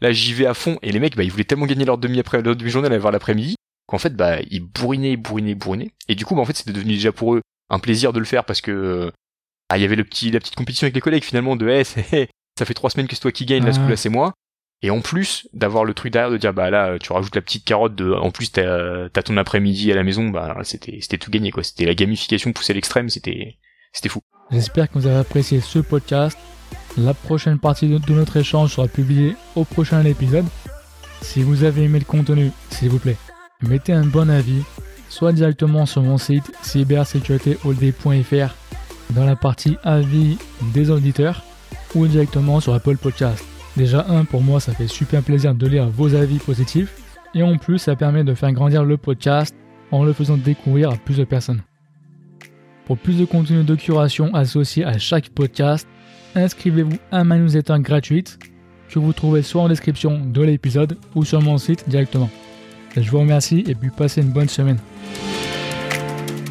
[0.00, 0.78] là, j'y vais à fond.
[0.82, 3.12] Et les mecs, bah, ils voulaient tellement gagner leur demi après, leur demi-journée, à voir
[3.12, 3.56] l'après-midi,
[3.86, 5.90] qu'en fait, bah, ils bourrinaient, bourrinaient, bourrinaient.
[6.08, 8.24] Et du coup, bah, en fait, c'était devenu déjà pour eux un plaisir de le
[8.24, 9.10] faire parce que
[9.68, 11.84] ah, il y avait le petit, la petite compétition avec les collègues finalement de hey,
[11.84, 14.34] ça fait trois semaines que c'est toi qui gagne, là ce coup-là c'est moi.
[14.82, 17.64] Et en plus d'avoir le truc derrière de dire bah là tu rajoutes la petite
[17.64, 21.30] carotte de en plus t'as as ton après-midi à la maison bah c'était c'était tout
[21.30, 23.56] gagné quoi c'était la gamification poussée à l'extrême c'était
[23.94, 24.20] c'était fou.
[24.50, 26.36] J'espère que vous avez apprécié ce podcast.
[26.98, 30.44] La prochaine partie de notre échange sera publiée au prochain épisode.
[31.22, 33.16] Si vous avez aimé le contenu, s'il vous plaît,
[33.62, 34.62] mettez un bon avis,
[35.08, 38.54] soit directement sur mon site cybersécuritéholday.fr
[39.10, 40.38] dans la partie avis
[40.72, 41.44] des auditeurs
[41.94, 43.44] ou directement sur Apple Podcast.
[43.76, 46.94] Déjà un, pour moi, ça fait super plaisir de lire vos avis positifs
[47.34, 49.54] et en plus, ça permet de faire grandir le podcast
[49.90, 51.62] en le faisant découvrir à plus de personnes.
[52.86, 55.88] Pour plus de contenu de curation associé à chaque podcast,
[56.34, 58.38] inscrivez-vous à ma newsletter gratuite
[58.88, 62.30] que vous trouvez soit en description de l'épisode ou sur mon site directement.
[62.96, 64.78] Je vous remercie et puis passez une bonne semaine.